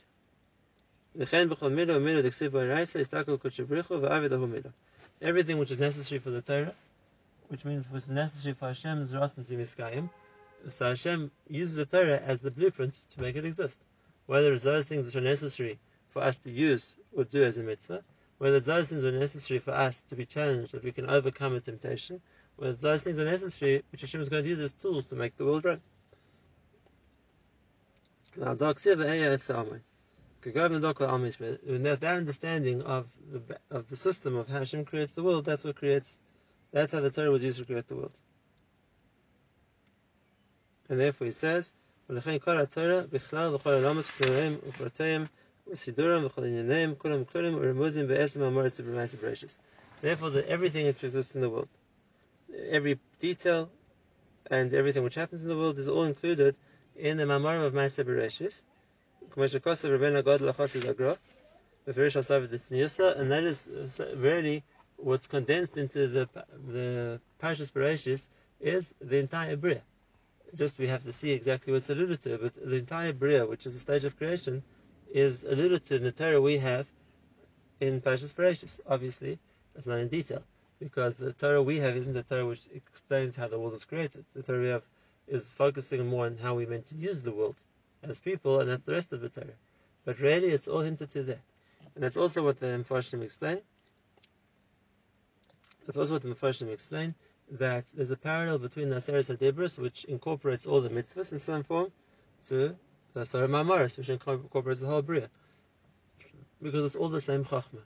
Everything 5.20 5.58
which 5.58 5.70
is 5.70 5.78
necessary 5.78 6.20
for 6.20 6.30
the 6.30 6.42
Torah, 6.42 6.74
which 7.48 7.64
means 7.64 7.90
which 7.90 8.04
is 8.04 8.10
necessary 8.10 8.54
for 8.54 8.68
Hashem's 8.68 9.12
Rasim 9.12 9.46
to 9.46 9.52
Miskayim, 9.54 10.10
so 10.70 10.88
Hashem 10.90 11.30
uses 11.48 11.74
the 11.74 11.86
Torah 11.86 12.20
as 12.24 12.40
the 12.40 12.50
blueprint 12.52 13.00
to 13.10 13.20
make 13.20 13.34
it 13.36 13.44
exist. 13.44 13.80
Whether 14.26 14.52
it's 14.52 14.62
those 14.62 14.86
things 14.86 15.06
which 15.06 15.16
are 15.16 15.20
necessary 15.20 15.78
for 16.18 16.24
us 16.24 16.36
to 16.38 16.50
use 16.50 16.96
or 17.16 17.22
do 17.24 17.44
as 17.44 17.58
a 17.58 17.62
mitzvah, 17.62 18.02
whether 18.38 18.58
those 18.58 18.88
things 18.88 19.04
are 19.04 19.12
necessary 19.12 19.60
for 19.60 19.70
us 19.70 20.00
to 20.02 20.16
be 20.16 20.26
challenged, 20.26 20.72
that 20.72 20.82
we 20.82 20.90
can 20.90 21.08
overcome 21.08 21.54
a 21.54 21.60
temptation, 21.60 22.20
whether 22.56 22.72
those 22.72 23.04
things 23.04 23.18
are 23.18 23.24
necessary, 23.24 23.84
which 23.92 24.00
Hashem 24.00 24.20
is 24.20 24.28
going 24.28 24.42
to 24.42 24.48
use 24.48 24.58
as 24.58 24.72
tools 24.72 25.06
to 25.06 25.14
make 25.14 25.36
the 25.36 25.44
world 25.44 25.64
run. 25.64 25.80
Now, 28.36 28.54
that 28.54 28.76
understanding 32.04 32.82
of 32.82 33.06
the 33.32 33.58
of 33.70 33.88
the 33.88 33.96
system 33.96 34.36
of 34.36 34.48
how 34.48 34.58
Hashem 34.58 34.84
creates 34.84 35.12
the 35.12 35.22
world, 35.22 35.44
that's 35.44 35.64
what 35.64 35.76
creates, 35.76 36.18
that's 36.72 36.92
how 36.92 37.00
the 37.00 37.10
Torah 37.10 37.30
was 37.30 37.42
used 37.44 37.58
to 37.58 37.64
create 37.64 37.86
the 37.88 37.96
world. 37.96 38.18
And 40.88 40.98
therefore 41.00 41.26
he 41.26 41.32
says, 41.32 41.72
Therefore, 50.00 50.30
the, 50.30 50.48
everything 50.48 50.86
which 50.86 51.04
exists 51.04 51.34
in 51.34 51.40
the 51.42 51.50
world, 51.50 51.68
every 52.70 52.98
detail 53.18 53.68
and 54.50 54.72
everything 54.72 55.02
which 55.02 55.14
happens 55.14 55.42
in 55.42 55.48
the 55.48 55.56
world 55.56 55.78
is 55.78 55.88
all 55.88 56.04
included 56.04 56.56
in 56.96 57.18
the 57.18 57.24
Mamarim 57.24 57.66
of 57.66 57.74
Maaseh 57.74 58.02
Bereshis. 58.04 58.62
And 63.20 63.30
that 63.30 63.44
is 63.44 63.66
uh, 64.00 64.16
really 64.16 64.64
what's 64.96 65.26
condensed 65.26 65.76
into 65.76 66.08
the 66.08 66.28
the 66.66 67.20
Parshas 67.42 67.72
Bereshis 67.72 68.28
is 68.58 68.94
the 69.00 69.18
entire 69.18 69.56
Bria. 69.56 69.82
Just 70.54 70.78
we 70.78 70.88
have 70.88 71.04
to 71.04 71.12
see 71.12 71.32
exactly 71.32 71.74
what's 71.74 71.90
alluded 71.90 72.22
to, 72.22 72.38
but 72.38 72.54
the 72.54 72.76
entire 72.76 73.12
Bria, 73.12 73.46
which 73.46 73.66
is 73.66 73.74
the 73.74 73.80
stage 73.80 74.04
of 74.04 74.16
creation, 74.16 74.62
is 75.12 75.44
alluded 75.44 75.84
to 75.86 75.96
in 75.96 76.02
the 76.02 76.12
Torah 76.12 76.40
we 76.40 76.58
have 76.58 76.86
in 77.80 78.00
Parshas 78.00 78.34
Bereshis. 78.34 78.80
Obviously, 78.86 79.38
it's 79.76 79.86
not 79.86 79.98
in 79.98 80.08
detail 80.08 80.42
because 80.78 81.16
the 81.16 81.32
Torah 81.32 81.62
we 81.62 81.78
have 81.80 81.96
isn't 81.96 82.12
the 82.12 82.22
Torah 82.22 82.46
which 82.46 82.68
explains 82.74 83.36
how 83.36 83.48
the 83.48 83.58
world 83.58 83.72
was 83.72 83.84
created. 83.84 84.24
The 84.34 84.42
Torah 84.42 84.60
we 84.60 84.68
have 84.68 84.84
is 85.26 85.46
focusing 85.46 86.06
more 86.06 86.26
on 86.26 86.36
how 86.36 86.54
we 86.54 86.66
meant 86.66 86.86
to 86.86 86.94
use 86.94 87.22
the 87.22 87.32
world 87.32 87.56
as 88.02 88.20
people, 88.20 88.60
and 88.60 88.70
that's 88.70 88.86
the 88.86 88.92
rest 88.92 89.12
of 89.12 89.20
the 89.20 89.28
Torah. 89.28 89.46
But 90.04 90.20
really, 90.20 90.48
it's 90.48 90.68
all 90.68 90.80
hinted 90.80 91.10
to 91.10 91.22
there, 91.22 91.42
and 91.94 92.04
that's 92.04 92.16
also 92.16 92.44
what 92.44 92.60
the 92.60 92.66
Mepharshim 92.66 93.22
explain. 93.22 93.58
That's 95.86 95.98
also 95.98 96.14
what 96.14 96.22
the 96.22 96.28
Mepharshim 96.28 96.72
explain 96.72 97.14
that 97.52 97.86
there's 97.94 98.10
a 98.10 98.16
parallel 98.16 98.58
between 98.58 98.90
the 98.90 98.96
Aseres 98.96 99.34
Hadibros, 99.34 99.78
which 99.78 100.04
incorporates 100.04 100.66
all 100.66 100.80
the 100.80 100.90
mitzvahs 100.90 101.32
in 101.32 101.38
some 101.38 101.62
form, 101.62 101.90
to 102.48 102.76
the 103.14 103.24
Sarah 103.24 103.48
Mamaris, 103.48 103.98
which 103.98 104.08
incorporates 104.08 104.80
the 104.80 104.86
whole 104.86 105.02
Bria. 105.02 105.28
Because 106.62 106.84
it's 106.84 106.96
all 106.96 107.08
the 107.08 107.20
same 107.20 107.44
Chachma. 107.44 107.80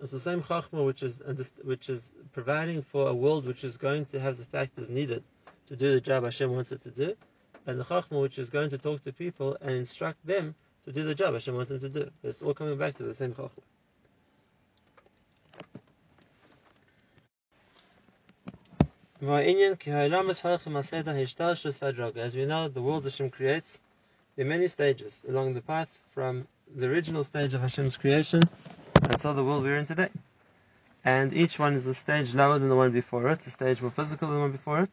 It's 0.00 0.12
the 0.12 0.20
same 0.20 0.42
Chachma 0.42 0.84
which 0.84 1.02
is, 1.02 1.20
which 1.62 1.88
is 1.88 2.12
providing 2.32 2.82
for 2.82 3.08
a 3.08 3.14
world 3.14 3.46
which 3.46 3.64
is 3.64 3.76
going 3.76 4.04
to 4.06 4.20
have 4.20 4.36
the 4.36 4.44
factors 4.44 4.88
needed 4.88 5.22
to 5.66 5.76
do 5.76 5.92
the 5.92 6.00
job 6.00 6.24
Hashem 6.24 6.52
wants 6.52 6.72
it 6.72 6.82
to 6.82 6.90
do, 6.90 7.14
and 7.66 7.80
the 7.80 7.84
Chachma 7.84 8.20
which 8.20 8.38
is 8.38 8.50
going 8.50 8.70
to 8.70 8.78
talk 8.78 9.02
to 9.02 9.12
people 9.12 9.56
and 9.60 9.70
instruct 9.70 10.24
them 10.26 10.54
to 10.84 10.92
do 10.92 11.04
the 11.04 11.14
job 11.14 11.34
Hashem 11.34 11.54
wants 11.54 11.70
them 11.70 11.80
to 11.80 11.88
do. 11.88 12.10
But 12.22 12.28
it's 12.28 12.42
all 12.42 12.54
coming 12.54 12.76
back 12.76 12.96
to 12.98 13.02
the 13.02 13.14
same 13.14 13.32
Chachma. 13.32 13.62
As 19.26 19.46
we 22.36 22.44
know, 22.44 22.68
the 22.68 22.82
world 22.82 23.04
Hashem 23.04 23.30
creates 23.30 23.80
there 24.36 24.44
are 24.44 24.48
many 24.48 24.66
stages 24.68 25.24
along 25.28 25.54
the 25.54 25.60
path 25.60 25.88
from 26.10 26.46
the 26.74 26.88
original 26.88 27.22
stage 27.22 27.54
of 27.54 27.60
Hashem's 27.60 27.96
creation 27.96 28.42
until 29.02 29.32
the 29.34 29.44
world 29.44 29.62
we're 29.62 29.76
in 29.76 29.86
today. 29.86 30.08
And 31.04 31.32
each 31.32 31.58
one 31.58 31.74
is 31.74 31.86
a 31.86 31.94
stage 31.94 32.34
lower 32.34 32.58
than 32.58 32.68
the 32.68 32.74
one 32.74 32.90
before 32.90 33.28
it, 33.28 33.46
a 33.46 33.50
stage 33.50 33.80
more 33.80 33.92
physical 33.92 34.26
than 34.28 34.36
the 34.36 34.42
one 34.42 34.50
before 34.52 34.80
it. 34.80 34.90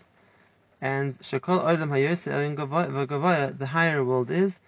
And 0.80 1.18
Shakol 1.20 1.64
Olam 1.64 1.90
Hayose 1.90 3.58
the 3.58 3.66
higher 3.66 4.04
world 4.04 4.30
is. 4.30 4.60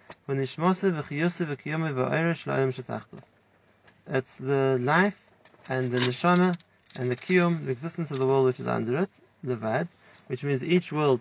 It's 4.07 4.35
the 4.37 4.77
life 4.81 5.21
and 5.69 5.91
the 5.91 5.97
neshama 5.97 6.57
and 6.95 7.11
the 7.11 7.15
kiyum, 7.15 7.65
the 7.65 7.71
existence 7.71 8.09
of 8.11 8.19
the 8.19 8.25
world 8.25 8.45
which 8.45 8.59
is 8.59 8.67
under 8.67 8.97
it, 9.03 9.09
the 9.43 9.55
vad, 9.55 9.87
which 10.27 10.43
means 10.43 10.63
each 10.63 10.91
world 10.91 11.19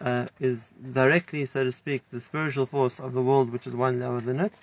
uh, 0.00 0.26
is 0.40 0.72
directly, 0.92 1.46
so 1.46 1.64
to 1.64 1.72
speak, 1.72 2.02
the 2.10 2.20
spiritual 2.20 2.66
force 2.66 3.00
of 3.00 3.12
the 3.12 3.22
world 3.22 3.52
which 3.52 3.66
is 3.66 3.74
one 3.74 4.00
lower 4.00 4.20
than 4.20 4.40
it. 4.40 4.58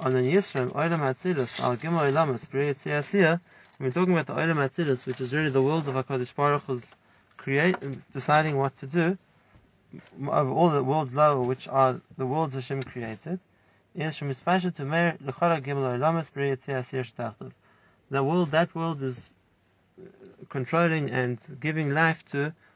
On 0.00 0.12
the 0.12 0.20
Yisrael, 0.20 0.72
Olam 0.72 1.00
Atzilus, 1.00 1.60
Al 1.60 1.76
Gimel 1.76 2.10
Olamas, 2.10 2.48
B'rei 2.48 3.40
we're 3.78 3.90
talking 3.90 4.12
about 4.12 4.26
the 4.26 4.34
Olam 4.34 4.56
Atzilus, 4.56 5.06
which 5.06 5.20
is 5.20 5.34
really 5.34 5.50
the 5.50 5.62
world 5.62 5.88
of 5.88 5.94
HaKadosh 5.94 6.34
Baruch 6.34 6.64
Hu's 6.66 6.92
create, 7.36 7.76
deciding 8.12 8.56
what 8.56 8.76
to 8.76 8.86
do, 8.86 9.18
of 10.28 10.50
all 10.50 10.70
the 10.70 10.84
worlds 10.84 11.12
lower, 11.12 11.40
which 11.42 11.68
are 11.68 12.00
the 12.16 12.26
worlds 12.26 12.54
Hashem 12.54 12.82
created, 12.82 13.40
is 13.94 14.16
from 14.16 14.30
Mispasha 14.30 14.74
to 14.76 14.84
Meir, 14.84 15.16
L'chol 15.20 15.60
Gimel 15.60 15.98
Olamas, 15.98 16.30
B'rei. 16.32 17.52
The 18.10 18.22
world, 18.22 18.50
that 18.50 18.74
world 18.74 19.02
is 19.02 19.32
controlling 20.48 21.10
and 21.10 21.38
giving 21.60 21.94
life 21.94 22.24
to 22.26 22.52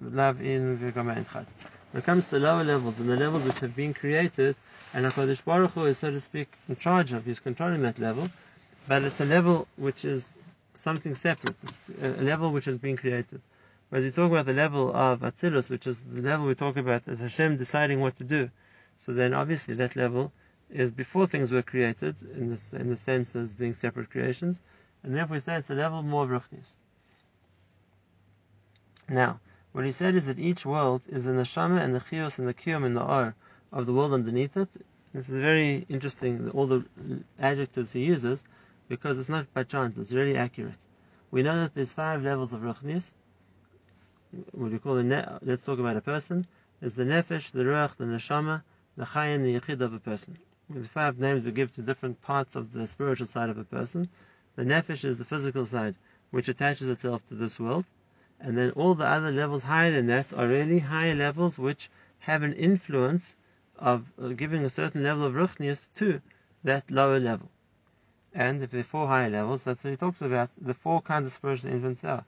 When 0.00 0.18
it 1.94 2.04
comes 2.04 2.24
to 2.24 2.30
the 2.32 2.40
lower 2.40 2.64
levels 2.64 2.98
and 2.98 3.08
the 3.08 3.16
levels 3.16 3.44
which 3.44 3.60
have 3.60 3.76
been 3.76 3.94
created, 3.94 4.56
and 4.92 5.06
HaKadosh 5.06 5.44
Baruch 5.44 5.72
Hu 5.72 5.86
is, 5.86 5.98
so 5.98 6.10
to 6.10 6.20
speak, 6.20 6.52
in 6.68 6.76
charge 6.76 7.12
of, 7.12 7.24
he's 7.24 7.40
controlling 7.40 7.82
that 7.82 7.98
level, 7.98 8.28
but 8.88 9.02
it's 9.02 9.20
a 9.20 9.24
level 9.24 9.66
which 9.76 10.04
is 10.04 10.28
something 10.76 11.14
separate, 11.14 11.56
uh, 12.02 12.06
a 12.06 12.22
level 12.22 12.52
which 12.52 12.64
has 12.64 12.78
been 12.78 12.96
created. 12.96 13.40
Whereas 13.88 14.04
we 14.04 14.10
talk 14.10 14.30
about 14.30 14.46
the 14.46 14.52
level 14.52 14.94
of 14.94 15.20
Atzilus, 15.20 15.70
which 15.70 15.86
is 15.86 16.00
the 16.00 16.22
level 16.22 16.46
we 16.46 16.54
talk 16.54 16.76
about 16.76 17.06
as 17.06 17.20
Hashem 17.20 17.56
deciding 17.56 18.00
what 18.00 18.16
to 18.16 18.24
do. 18.24 18.50
So 18.98 19.12
then 19.12 19.34
obviously 19.34 19.74
that 19.74 19.96
level 19.96 20.32
is 20.70 20.90
before 20.90 21.26
things 21.26 21.52
were 21.52 21.62
created, 21.62 22.16
in 22.22 22.50
the, 22.50 22.60
in 22.78 22.90
the 22.90 22.96
sense 22.96 23.36
as 23.36 23.54
being 23.54 23.74
separate 23.74 24.10
creations, 24.10 24.60
and 25.02 25.14
therefore 25.14 25.34
we 25.34 25.40
say 25.40 25.56
it's 25.56 25.70
a 25.70 25.74
level 25.74 26.02
more 26.02 26.24
of 26.24 26.30
Ruchnis. 26.30 26.74
Now, 29.08 29.38
what 29.74 29.84
he 29.84 29.90
said 29.90 30.14
is 30.14 30.26
that 30.26 30.38
each 30.38 30.64
world 30.64 31.02
is 31.08 31.24
the 31.24 31.32
neshama 31.32 31.82
and 31.82 31.92
the 31.92 31.98
chios 31.98 32.38
and 32.38 32.46
the 32.46 32.54
kiyum 32.54 32.84
and 32.86 32.96
the 32.96 33.02
or 33.02 33.34
of 33.72 33.86
the 33.86 33.92
world 33.92 34.12
underneath 34.12 34.56
it. 34.56 34.68
This 35.12 35.28
is 35.28 35.40
very 35.40 35.84
interesting, 35.88 36.48
all 36.50 36.68
the 36.68 36.84
adjectives 37.40 37.92
he 37.92 38.04
uses, 38.04 38.44
because 38.88 39.18
it's 39.18 39.28
not 39.28 39.52
by 39.52 39.64
chance, 39.64 39.98
it's 39.98 40.12
really 40.12 40.36
accurate. 40.36 40.78
We 41.32 41.42
know 41.42 41.58
that 41.58 41.74
there's 41.74 41.92
five 41.92 42.22
levels 42.22 42.52
of 42.52 42.60
ruchnius. 42.60 43.14
What 44.52 44.70
we 44.70 44.78
call 44.78 44.94
the 44.94 45.02
ne- 45.02 45.38
let's 45.42 45.62
talk 45.62 45.80
about 45.80 45.96
a 45.96 46.00
person. 46.00 46.46
There's 46.78 46.94
the 46.94 47.02
nefesh, 47.02 47.50
the 47.50 47.64
ruach, 47.64 47.96
the 47.96 48.04
neshama, 48.04 48.62
the 48.96 49.06
chay, 49.06 49.34
and 49.34 49.44
the 49.44 49.58
yechid 49.58 49.80
of 49.80 49.92
a 49.92 49.98
person. 49.98 50.38
The 50.70 50.86
five 50.86 51.18
names 51.18 51.44
we 51.44 51.50
give 51.50 51.74
to 51.74 51.82
different 51.82 52.22
parts 52.22 52.54
of 52.54 52.70
the 52.72 52.86
spiritual 52.86 53.26
side 53.26 53.50
of 53.50 53.58
a 53.58 53.64
person. 53.64 54.08
The 54.54 54.62
nefesh 54.62 55.04
is 55.04 55.18
the 55.18 55.24
physical 55.24 55.66
side, 55.66 55.96
which 56.30 56.48
attaches 56.48 56.88
itself 56.88 57.26
to 57.26 57.34
this 57.34 57.58
world 57.58 57.86
and 58.44 58.58
then 58.58 58.70
all 58.72 58.94
the 58.94 59.06
other 59.06 59.32
levels 59.32 59.62
higher 59.62 59.90
than 59.90 60.06
that 60.06 60.30
are 60.34 60.46
really 60.46 60.78
higher 60.78 61.14
levels 61.14 61.58
which 61.58 61.90
have 62.18 62.42
an 62.42 62.52
influence 62.52 63.36
of 63.78 64.04
uh, 64.20 64.28
giving 64.28 64.64
a 64.64 64.70
certain 64.70 65.02
level 65.02 65.24
of 65.24 65.32
ruchnius 65.32 65.88
to 65.94 66.20
that 66.62 66.90
lower 66.90 67.18
level. 67.18 67.48
And 68.34 68.62
if 68.62 68.70
there 68.70 68.80
are 68.80 68.84
four 68.84 69.06
higher 69.06 69.30
levels, 69.30 69.62
that's 69.62 69.82
what 69.82 69.90
he 69.92 69.96
talks 69.96 70.20
about. 70.20 70.50
The 70.60 70.74
four 70.74 71.00
kinds 71.00 71.26
of 71.26 71.32
spiritual 71.32 71.70
influence 71.70 72.04
are. 72.04 72.24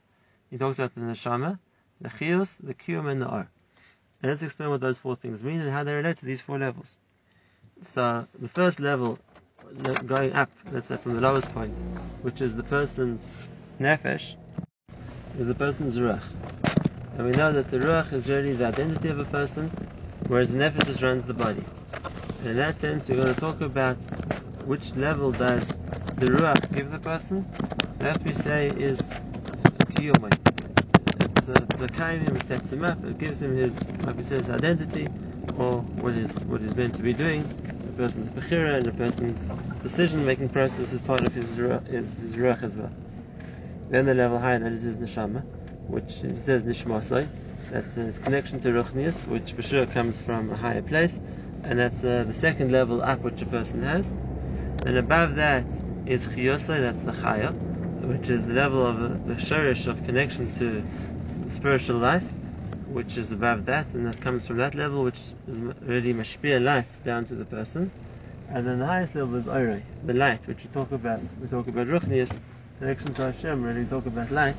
He 0.50 0.56
talks 0.56 0.78
about 0.78 0.94
the 0.94 1.02
neshama, 1.02 1.58
the 2.00 2.08
chios, 2.08 2.56
the 2.58 2.72
kiyum, 2.72 3.10
and 3.10 3.20
the 3.20 3.30
or. 3.30 3.50
And 4.22 4.30
let's 4.30 4.42
explain 4.42 4.70
what 4.70 4.80
those 4.80 4.98
four 4.98 5.16
things 5.16 5.44
mean 5.44 5.60
and 5.60 5.70
how 5.70 5.84
they 5.84 5.92
relate 5.92 6.16
to 6.18 6.26
these 6.26 6.40
four 6.40 6.58
levels. 6.58 6.96
So 7.82 8.26
the 8.38 8.48
first 8.48 8.80
level, 8.80 9.18
going 10.06 10.32
up, 10.32 10.50
let's 10.72 10.86
say 10.86 10.96
from 10.96 11.14
the 11.14 11.20
lowest 11.20 11.52
point, 11.52 11.76
which 12.22 12.40
is 12.40 12.56
the 12.56 12.62
person's 12.62 13.34
nefesh, 13.78 14.36
is 15.38 15.50
a 15.50 15.54
person's 15.54 15.98
ruach. 15.98 16.22
And 17.16 17.26
we 17.26 17.32
know 17.32 17.52
that 17.52 17.70
the 17.70 17.78
ruach 17.78 18.12
is 18.12 18.28
really 18.28 18.54
the 18.54 18.66
identity 18.66 19.10
of 19.10 19.18
a 19.18 19.24
person, 19.26 19.68
whereas 20.28 20.50
the 20.50 20.58
nefesh 20.58 20.86
just 20.86 21.02
runs 21.02 21.24
the 21.26 21.34
body. 21.34 21.64
And 22.40 22.48
in 22.50 22.56
that 22.56 22.78
sense, 22.78 23.08
we're 23.08 23.20
going 23.20 23.34
to 23.34 23.40
talk 23.40 23.60
about 23.60 23.96
which 24.64 24.96
level 24.96 25.32
does 25.32 25.76
the 26.16 26.26
ruach 26.26 26.74
give 26.74 26.90
the 26.90 26.98
person. 26.98 27.44
So 27.98 28.04
that 28.04 28.22
we 28.24 28.32
say 28.32 28.68
is 28.68 29.00
kiyomai. 29.92 30.32
It's 31.36 31.48
uh, 31.48 31.52
the 31.52 32.04
him, 32.04 32.36
it 32.36 32.46
sets 32.46 32.72
him 32.72 32.84
up, 32.84 33.04
it 33.04 33.18
gives 33.18 33.42
him 33.42 33.54
his, 33.56 33.82
like 34.04 34.16
we 34.16 34.24
said, 34.24 34.38
his 34.38 34.50
identity, 34.50 35.06
or 35.58 35.80
what 36.00 36.14
is 36.14 36.44
what 36.44 36.62
he's 36.62 36.76
meant 36.76 36.94
to 36.94 37.02
be 37.02 37.12
doing. 37.12 37.42
The 37.42 37.92
person's 38.02 38.30
bechira 38.30 38.76
and 38.76 38.86
the 38.86 38.92
person's 38.92 39.52
decision-making 39.82 40.48
process 40.48 40.92
is 40.92 41.00
part 41.02 41.20
of 41.20 41.34
his 41.34 41.50
ruach, 41.56 41.88
is 41.88 42.18
his 42.18 42.36
ruach 42.36 42.62
as 42.62 42.76
well. 42.76 42.90
Then 43.88 44.06
the 44.06 44.14
level 44.14 44.38
higher 44.38 44.58
that 44.58 44.72
is 44.72 44.82
his 44.82 44.96
neshama, 44.96 45.44
which 45.86 46.20
says 46.20 46.64
nishmasai. 46.64 47.28
That's 47.70 47.94
his 47.94 48.18
connection 48.18 48.58
to 48.60 48.68
ruchnius, 48.68 49.26
which 49.28 49.52
for 49.52 49.62
sure 49.62 49.86
comes 49.86 50.20
from 50.20 50.50
a 50.50 50.56
higher 50.56 50.82
place, 50.82 51.20
and 51.62 51.78
that's 51.78 52.02
uh, 52.02 52.24
the 52.26 52.34
second 52.34 52.72
level 52.72 53.02
up 53.02 53.22
which 53.22 53.42
a 53.42 53.46
person 53.46 53.82
has. 53.82 54.12
Then 54.82 54.96
above 54.96 55.36
that 55.36 55.66
is 56.04 56.26
chiyosai, 56.26 56.80
that's 56.80 57.02
the 57.02 57.12
chaya, 57.12 57.54
which 58.02 58.28
is 58.28 58.46
the 58.46 58.54
level 58.54 58.84
of 58.86 59.00
uh, 59.00 59.08
the 59.24 59.34
shirish 59.34 59.86
of 59.86 60.02
connection 60.04 60.50
to 60.58 60.84
spiritual 61.50 61.98
life, 61.98 62.24
which 62.88 63.16
is 63.16 63.32
above 63.32 63.66
that, 63.66 63.94
and 63.94 64.06
that 64.06 64.20
comes 64.20 64.46
from 64.46 64.56
that 64.58 64.74
level, 64.74 65.04
which 65.04 65.20
is 65.46 65.58
really 65.80 66.12
mashpia 66.12 66.62
life 66.62 67.00
down 67.04 67.24
to 67.26 67.34
the 67.34 67.44
person. 67.44 67.90
And 68.48 68.66
then 68.66 68.78
the 68.78 68.86
highest 68.86 69.14
level 69.14 69.34
is 69.36 69.46
Orei, 69.46 69.82
the 70.04 70.14
light, 70.14 70.46
which 70.46 70.62
we 70.62 70.70
talk 70.70 70.92
about. 70.92 71.20
We 71.40 71.48
talk 71.48 71.66
about 71.66 71.88
Ruchnius, 71.88 72.38
connection 72.78 73.14
to 73.14 73.22
Hashem, 73.22 73.62
when 73.62 73.78
we 73.78 73.84
talk 73.86 74.06
about 74.06 74.30
light, 74.30 74.56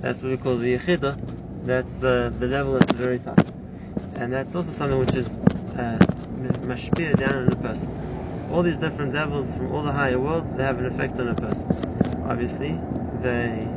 that's 0.00 0.22
what 0.22 0.30
we 0.30 0.36
call 0.38 0.56
the 0.56 0.78
Yechidah, 0.78 1.64
that's 1.64 1.94
the, 1.94 2.32
the 2.38 2.46
level 2.46 2.76
at 2.76 2.86
the 2.88 2.94
very 2.94 3.18
top. 3.18 3.38
And 4.16 4.32
that's 4.32 4.54
also 4.54 4.72
something 4.72 4.98
which 4.98 5.14
is 5.14 5.28
uh, 5.76 5.98
down 7.16 7.36
on 7.36 7.48
a 7.48 7.56
person. 7.56 8.48
All 8.50 8.62
these 8.62 8.78
different 8.78 9.12
levels 9.12 9.52
from 9.52 9.72
all 9.72 9.82
the 9.82 9.92
higher 9.92 10.18
worlds, 10.18 10.52
they 10.54 10.62
have 10.62 10.78
an 10.78 10.86
effect 10.86 11.18
on 11.18 11.28
a 11.28 11.34
person. 11.34 11.66
Obviously, 12.26 12.78
they 13.20 13.68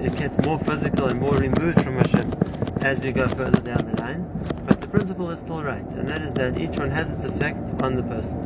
it 0.00 0.16
gets 0.16 0.44
more 0.44 0.58
physical 0.58 1.06
and 1.06 1.20
more 1.20 1.34
removed 1.36 1.80
from 1.82 1.96
Hashem 1.96 2.32
as 2.82 3.00
we 3.00 3.12
go 3.12 3.28
further 3.28 3.60
down 3.60 3.88
the 3.88 4.02
line. 4.02 4.28
But 4.66 4.80
the 4.80 4.88
principle 4.88 5.30
is 5.30 5.38
still 5.38 5.62
right, 5.62 5.84
and 5.94 6.08
that 6.08 6.22
is 6.22 6.34
that 6.34 6.58
each 6.58 6.76
one 6.76 6.90
has 6.90 7.10
its 7.10 7.24
effect 7.24 7.82
on 7.82 7.94
the 7.96 8.02
person. 8.02 8.38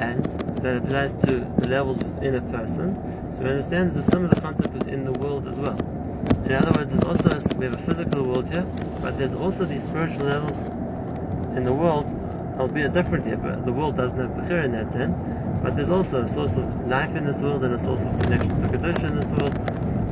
And 0.00 0.24
that 0.24 0.76
applies 0.78 1.14
to 1.14 1.40
the 1.58 1.68
levels 1.68 1.98
within 1.98 2.34
a 2.34 2.42
person, 2.42 3.09
so 3.32 3.42
we 3.42 3.50
understand 3.50 3.92
there's 3.92 4.06
some 4.06 4.24
of 4.24 4.30
the 4.30 4.40
concept 4.40 4.72
within 4.74 5.04
the 5.04 5.12
world 5.12 5.46
as 5.46 5.58
well. 5.58 5.78
In 6.44 6.52
other 6.52 6.72
words, 6.72 6.92
there's 6.92 7.04
also 7.04 7.56
we 7.56 7.64
have 7.64 7.74
a 7.74 7.78
physical 7.78 8.24
world 8.24 8.48
here, 8.48 8.66
but 9.00 9.16
there's 9.16 9.34
also 9.34 9.64
these 9.64 9.84
spiritual 9.84 10.24
levels 10.26 10.66
in 11.56 11.64
the 11.64 11.72
world, 11.72 12.06
albeit 12.58 12.92
here, 12.92 13.36
But 13.36 13.64
the 13.64 13.72
world 13.72 13.96
doesn't 13.96 14.18
have 14.18 14.30
bechir 14.30 14.64
in 14.64 14.72
that 14.72 14.92
sense, 14.92 15.16
but 15.62 15.76
there's 15.76 15.90
also 15.90 16.24
a 16.24 16.28
source 16.28 16.56
of 16.56 16.88
life 16.88 17.14
in 17.14 17.24
this 17.24 17.40
world 17.40 17.62
and 17.64 17.72
a 17.72 17.78
source 17.78 18.02
of 18.02 18.18
connection 18.20 18.50
to 18.62 18.68
kedusha 18.68 19.08
in 19.08 19.16
this 19.16 19.30
world, 19.30 19.56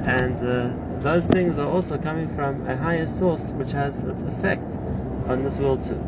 and 0.06 0.36
uh, 0.38 1.00
those 1.00 1.26
things 1.26 1.58
are 1.58 1.68
also 1.68 1.98
coming 1.98 2.28
from 2.34 2.66
a 2.68 2.76
higher 2.76 3.06
source 3.06 3.50
which 3.52 3.72
has 3.72 4.04
its 4.04 4.22
effect 4.22 4.64
on 5.26 5.42
this 5.42 5.58
world 5.58 5.82
too. 5.82 6.00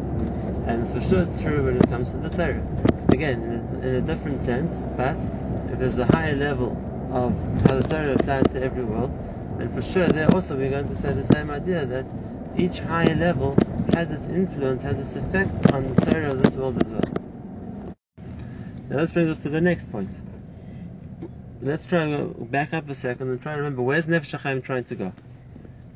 And 0.66 0.82
it's 0.82 0.92
for 0.92 1.00
sure 1.00 1.26
true 1.40 1.64
when 1.64 1.76
it 1.76 1.88
comes 1.88 2.10
to 2.10 2.18
the 2.18 2.30
Torah. 2.30 2.62
Again, 3.12 3.42
in 3.42 3.50
a, 3.82 3.88
in 3.88 3.94
a 3.96 4.00
different 4.00 4.38
sense, 4.40 4.84
but 4.96 5.16
if 5.72 5.78
there's 5.78 5.98
a 5.98 6.06
higher 6.06 6.36
level 6.36 6.76
of 7.12 7.34
how 7.66 7.80
the 7.80 7.88
Torah 7.88 8.14
applies 8.14 8.44
to 8.48 8.62
every 8.62 8.84
world, 8.84 9.10
then 9.58 9.72
for 9.72 9.82
sure 9.82 10.06
there 10.06 10.32
also 10.32 10.56
we're 10.56 10.70
going 10.70 10.88
to 10.88 10.96
say 10.96 11.12
the 11.12 11.24
same 11.24 11.50
idea 11.50 11.84
that 11.86 12.06
each 12.56 12.78
higher 12.80 13.14
level 13.14 13.56
has 13.94 14.10
its 14.10 14.24
influence, 14.26 14.82
has 14.82 14.98
its 14.98 15.16
effect 15.16 15.72
on 15.72 15.94
the 15.94 16.00
Torah 16.06 16.30
of 16.30 16.42
this 16.42 16.54
world 16.54 16.82
as 16.82 16.90
well. 16.90 17.94
Now 18.88 18.96
this 18.98 19.12
brings 19.12 19.28
us 19.28 19.42
to 19.42 19.48
the 19.48 19.60
next 19.60 19.90
point. 19.90 20.10
let's 21.62 21.86
try 21.86 22.04
and 22.04 22.50
back 22.50 22.72
up 22.72 22.88
a 22.88 22.94
second 22.94 23.28
and 23.30 23.42
try 23.42 23.52
and 23.52 23.60
remember 23.60 23.82
where's 23.82 24.06
Nefesh 24.06 24.38
HaChaim 24.38 24.64
trying 24.64 24.84
to 24.84 24.94
go. 24.94 25.12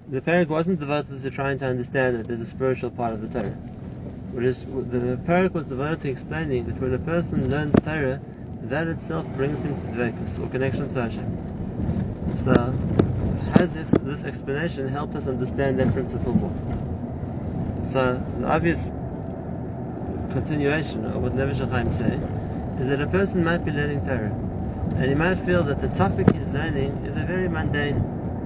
The 0.09 0.21
parak 0.21 0.49
wasn't 0.49 0.81
devoted 0.81 1.23
to 1.23 1.31
trying 1.31 1.59
to 1.59 1.67
understand 1.67 2.19
that 2.19 2.29
there's 2.29 2.41
a 2.41 2.47
spiritual 2.47 2.91
part 2.91 3.15
of 3.15 3.23
the 3.23 3.29
Torah. 3.29 3.57
Whereas 4.33 4.65
the 4.65 5.19
parak 5.27 5.55
was 5.55 5.67
devoted 5.67 6.03
to 6.03 6.11
explaining 6.11 6.67
that 6.67 6.81
when 6.81 6.93
a 6.93 6.99
person 6.99 7.51
learns 7.51 7.75
Torah, 7.83 8.21
that 8.71 8.89
itself 8.89 9.27
brings 9.37 9.63
him 9.63 9.75
to 9.77 9.87
dvekus 9.89 10.39
or 10.43 10.49
connection 10.49 10.93
to 10.93 11.03
Hashem. 11.03 12.39
So, 12.39 12.55
has 13.59 13.73
this 13.73 13.91
this 14.03 14.25
explanation 14.25 14.89
helped 14.89 15.15
us 15.15 15.27
understand 15.27 15.79
that 15.79 15.93
principle 15.93 16.35
more? 16.35 17.85
So, 17.85 18.23
the 18.39 18.47
obvious 18.47 18.85
continuation 20.33 21.05
of 21.05 21.23
what 21.23 21.33
Nefesh 21.33 21.61
HaChaim 21.67 21.93
say 21.95 22.83
is 22.83 22.89
that 22.89 23.01
a 23.01 23.07
person 23.07 23.45
might 23.45 23.65
be 23.65 23.71
learning 23.71 24.05
Torah, 24.05 24.35
and 24.97 25.05
he 25.05 25.15
might 25.15 25.37
feel 25.37 25.63
that 25.65 25.81
the 25.81 25.89
topic 25.89 26.31
he's 26.33 26.47
learning 26.49 26.91
is 27.07 27.17
a 27.17 27.25
very 27.25 27.49
mundane, 27.49 27.97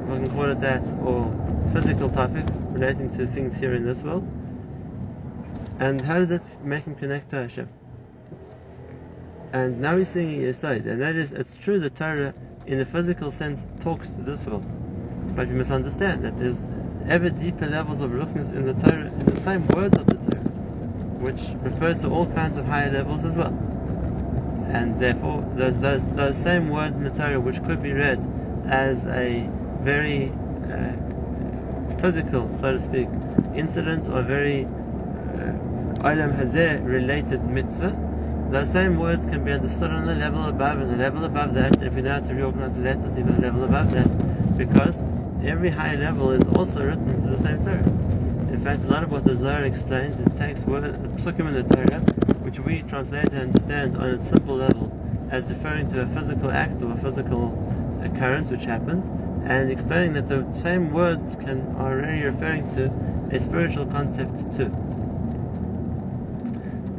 if 0.04 0.11
I 0.11 0.16
can 0.24 0.31
call 0.35 0.50
it 0.50 0.61
that, 0.61 0.83
or 1.00 1.33
physical 1.72 2.11
topic 2.11 2.44
relating 2.72 3.11
to 3.11 3.26
things 3.26 3.57
here 3.57 3.74
in 3.74 3.85
this 3.85 4.02
world. 4.02 4.26
And 5.78 6.00
how 6.00 6.18
does 6.18 6.28
that 6.28 6.42
make 6.64 6.85
him 6.85 6.96
connect 6.96 7.31
to 7.31 7.37
Hashem? 7.37 7.68
And 9.53 9.81
now 9.81 9.95
we're 9.95 10.05
seeing 10.05 10.45
a 10.45 10.53
side, 10.53 10.85
and 10.87 11.01
that 11.01 11.17
is, 11.17 11.33
it's 11.33 11.57
true 11.57 11.79
that 11.81 11.97
Torah, 11.97 12.35
in 12.67 12.81
a 12.81 12.85
physical 12.85 13.33
sense, 13.33 13.65
talks 13.81 14.11
to 14.11 14.21
this 14.21 14.45
world. 14.45 14.65
But 15.35 15.49
we 15.49 15.55
must 15.55 15.71
understand 15.71 16.23
that 16.25 16.39
there's 16.39 16.63
ever 17.09 17.31
deeper 17.31 17.67
levels 17.67 18.01
of 18.01 18.11
ruchnis 18.11 18.53
in 18.53 18.67
the 18.67 18.75
Torah, 18.75 19.07
in 19.07 19.25
the 19.25 19.37
same 19.39 19.67
words 19.69 19.97
of 19.97 20.07
the 20.07 20.17
Torah, 20.17 20.45
which 21.21 21.41
refer 21.63 21.95
to 21.95 22.11
all 22.11 22.27
kinds 22.27 22.59
of 22.59 22.67
higher 22.67 22.91
levels 22.91 23.25
as 23.25 23.37
well. 23.37 23.57
And 24.69 24.99
therefore, 24.99 25.43
those, 25.55 25.81
those, 25.81 26.03
those 26.13 26.37
same 26.37 26.69
words 26.69 26.97
in 26.97 27.05
the 27.05 27.11
Torah, 27.11 27.41
which 27.41 27.65
could 27.65 27.83
be 27.83 27.95
read 27.95 28.23
as 28.67 29.07
a 29.07 29.49
very 29.81 30.31
uh, 30.71 30.93
physical, 32.03 32.55
so 32.55 32.73
to 32.73 32.79
speak, 32.79 33.09
incident 33.55 34.09
or 34.11 34.21
very 34.21 34.65
uh, 34.67 35.57
Olam 36.05 36.39
Hazeh 36.39 36.85
related 36.85 37.43
mitzvah, 37.45 38.08
those 38.51 38.71
same 38.71 38.99
words 38.99 39.27
can 39.27 39.45
be 39.45 39.53
understood 39.53 39.91
on 39.91 40.07
the 40.07 40.15
level 40.15 40.47
above, 40.47 40.81
and 40.81 40.91
the 40.91 40.97
level 40.97 41.25
above 41.25 41.55
that, 41.55 41.83
if 41.83 41.95
we 41.95 42.01
know 42.01 42.15
how 42.15 42.21
to 42.21 42.35
reorganize 42.35 42.77
the 42.77 42.83
letters, 42.83 43.17
even 43.19 43.35
a 43.35 43.41
level 43.41 43.65
above 43.65 43.91
that, 43.93 44.57
because 44.57 45.05
every 45.45 45.69
higher 45.69 45.99
level 45.99 46.31
is 46.31 46.43
also 46.57 46.85
written 46.85 47.11
into 47.11 47.29
the 47.29 47.37
same 47.37 47.63
Torah. 47.63 47.85
In 48.51 48.61
fact, 48.65 48.83
a 48.85 48.87
lot 48.87 49.03
of 49.03 49.13
what 49.13 49.25
the 49.25 49.37
Zohar 49.37 49.65
explains 49.65 50.19
is 50.19 50.39
takes 50.39 50.65
word, 50.65 50.95
psukim 51.19 51.47
in 51.49 51.55
the 51.55 51.63
Torah, 51.63 52.01
which 52.43 52.59
we 52.59 52.83
translate 52.83 53.29
and 53.29 53.39
understand 53.39 53.97
on 53.99 54.09
a 54.09 54.25
simple 54.25 54.57
level 54.57 54.91
as 55.31 55.51
referring 55.51 55.89
to 55.91 56.01
a 56.01 56.07
physical 56.07 56.51
act 56.51 56.83
or 56.83 56.93
a 56.93 56.97
physical 56.97 57.53
occurrence 58.03 58.51
which 58.51 58.65
happens, 58.65 59.07
and 59.47 59.71
explaining 59.71 60.15
that 60.15 60.29
the 60.29 60.51
same 60.55 60.91
words 60.91 61.37
can 61.37 61.75
are 61.77 61.93
already 61.93 62.23
referring 62.23 62.67
to 62.69 62.91
a 63.31 63.39
spiritual 63.39 63.85
concept 63.85 64.57
too. 64.57 64.73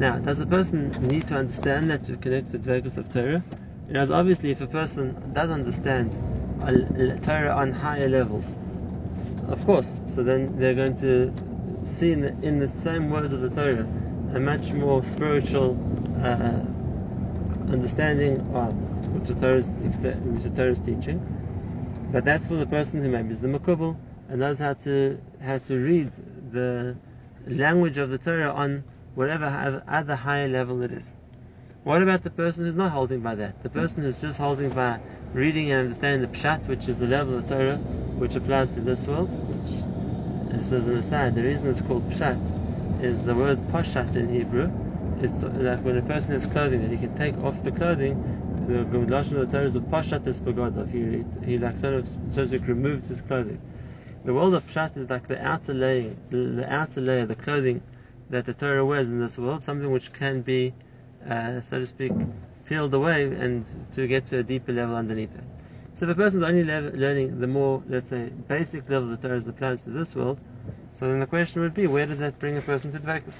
Now, 0.00 0.18
does 0.18 0.40
a 0.40 0.46
person 0.46 0.96
need 1.02 1.28
to 1.28 1.36
understand 1.36 1.90
that 1.90 2.04
to 2.04 2.16
connect 2.16 2.52
to 2.52 2.58
the 2.58 2.70
Dvekus 2.70 2.96
of 2.96 3.12
Torah? 3.12 3.44
Because 3.86 4.10
obviously, 4.10 4.50
if 4.50 4.62
a 4.62 4.66
person 4.66 5.14
does 5.34 5.50
understand 5.50 6.10
Torah 7.22 7.52
on 7.52 7.70
higher 7.70 8.08
levels, 8.08 8.56
of 9.46 9.62
course, 9.66 10.00
so 10.06 10.22
then 10.22 10.56
they're 10.58 10.74
going 10.74 10.96
to 10.96 11.30
see 11.84 12.12
in 12.12 12.22
the, 12.22 12.28
in 12.40 12.60
the 12.60 12.68
same 12.80 13.10
words 13.10 13.34
of 13.34 13.42
the 13.42 13.50
Torah 13.50 13.86
a 14.32 14.40
much 14.40 14.72
more 14.72 15.04
spiritual 15.04 15.76
uh, 16.24 16.64
understanding 17.70 18.40
of 18.54 18.74
which 19.12 19.28
the 19.28 19.34
Torah 19.34 19.56
is, 19.56 19.68
which 19.68 20.44
the 20.44 20.50
Torah 20.56 20.70
is 20.70 20.80
teaching. 20.80 21.20
But 22.10 22.24
that's 22.24 22.46
for 22.46 22.54
the 22.54 22.64
person 22.64 23.02
who 23.02 23.10
maybe 23.10 23.32
is 23.32 23.40
the 23.40 23.48
makubal 23.48 23.98
and 24.30 24.40
knows 24.40 24.60
how 24.60 24.72
to 24.72 25.20
how 25.42 25.58
to 25.58 25.74
read 25.74 26.10
the 26.52 26.96
language 27.46 27.98
of 27.98 28.08
the 28.08 28.16
Torah 28.16 28.50
on 28.50 28.82
whatever 29.14 29.82
other 29.88 30.16
higher 30.16 30.48
level 30.48 30.82
it 30.82 30.92
is. 30.92 31.16
What 31.82 32.02
about 32.02 32.22
the 32.22 32.30
person 32.30 32.64
who's 32.64 32.74
not 32.74 32.92
holding 32.92 33.20
by 33.20 33.34
that? 33.36 33.62
The 33.62 33.70
person 33.70 34.02
who's 34.02 34.18
just 34.18 34.38
holding 34.38 34.70
by 34.70 35.00
reading 35.32 35.70
and 35.70 35.80
understanding 35.80 36.20
the 36.20 36.36
pshat, 36.36 36.68
which 36.68 36.88
is 36.88 36.98
the 36.98 37.06
level 37.06 37.38
of 37.38 37.46
the 37.46 37.54
Torah, 37.54 37.76
which 38.18 38.36
applies 38.36 38.74
to 38.74 38.80
this 38.80 39.06
world, 39.06 39.32
which, 39.48 40.58
just 40.58 40.72
as 40.72 40.86
an 40.86 40.96
aside, 40.96 41.34
the 41.34 41.42
reason 41.42 41.68
it's 41.68 41.80
called 41.80 42.02
pshat 42.10 42.38
is 43.02 43.22
the 43.22 43.34
word 43.34 43.58
poshat 43.68 44.14
in 44.16 44.28
Hebrew 44.28 44.70
is 45.22 45.42
like 45.42 45.84
when 45.84 45.96
a 45.96 46.02
person 46.02 46.32
has 46.32 46.46
clothing 46.46 46.82
that 46.82 46.90
he 46.90 46.98
can 46.98 47.14
take 47.16 47.36
off 47.42 47.62
the 47.62 47.72
clothing. 47.72 48.14
The 48.66 48.84
lashon 48.84 49.38
of 49.38 49.50
the 49.50 49.56
Torah 49.56 49.66
is 49.66 49.72
the 49.72 49.80
poshat 49.80 50.26
is. 50.26 50.40
He 50.90 51.24
he 51.46 51.58
like 51.58 51.78
sort 51.78 51.94
of 51.94 52.08
to 52.34 52.58
removed 52.58 53.06
his 53.06 53.20
clothing. 53.22 53.58
The 54.24 54.34
world 54.34 54.54
of 54.54 54.66
pshat 54.66 54.96
is 54.96 55.08
like 55.08 55.26
the 55.28 55.42
outer 55.42 55.72
layer, 55.72 56.14
the, 56.30 56.36
the 56.36 56.72
outer 56.72 57.00
layer, 57.00 57.26
the 57.26 57.34
clothing 57.34 57.80
that 58.30 58.46
the 58.46 58.54
Torah 58.54 58.84
wears 58.84 59.08
in 59.08 59.20
this 59.20 59.36
world, 59.36 59.62
something 59.62 59.90
which 59.90 60.12
can 60.12 60.40
be, 60.42 60.72
uh, 61.28 61.60
so 61.60 61.80
to 61.80 61.86
speak, 61.86 62.12
peeled 62.64 62.94
away 62.94 63.24
and 63.24 63.64
to 63.94 64.06
get 64.06 64.26
to 64.26 64.38
a 64.38 64.42
deeper 64.42 64.72
level 64.72 64.96
underneath 64.96 65.34
it. 65.34 65.44
So 65.94 66.06
if 66.06 66.12
a 66.12 66.14
person 66.14 66.38
is 66.38 66.44
only 66.44 66.64
le- 66.64 66.96
learning 66.96 67.40
the 67.40 67.46
more, 67.46 67.82
let's 67.88 68.08
say, 68.08 68.30
basic 68.48 68.88
level 68.88 69.12
of 69.12 69.20
the 69.20 69.28
Torah 69.28 69.38
as 69.38 69.46
applies 69.46 69.82
to 69.82 69.90
this 69.90 70.14
world, 70.14 70.42
so 70.94 71.08
then 71.08 71.20
the 71.20 71.26
question 71.26 71.62
would 71.62 71.74
be, 71.74 71.86
where 71.86 72.06
does 72.06 72.18
that 72.20 72.38
bring 72.38 72.56
a 72.56 72.62
person 72.62 72.92
to 72.92 73.00
Dvakus? 73.00 73.36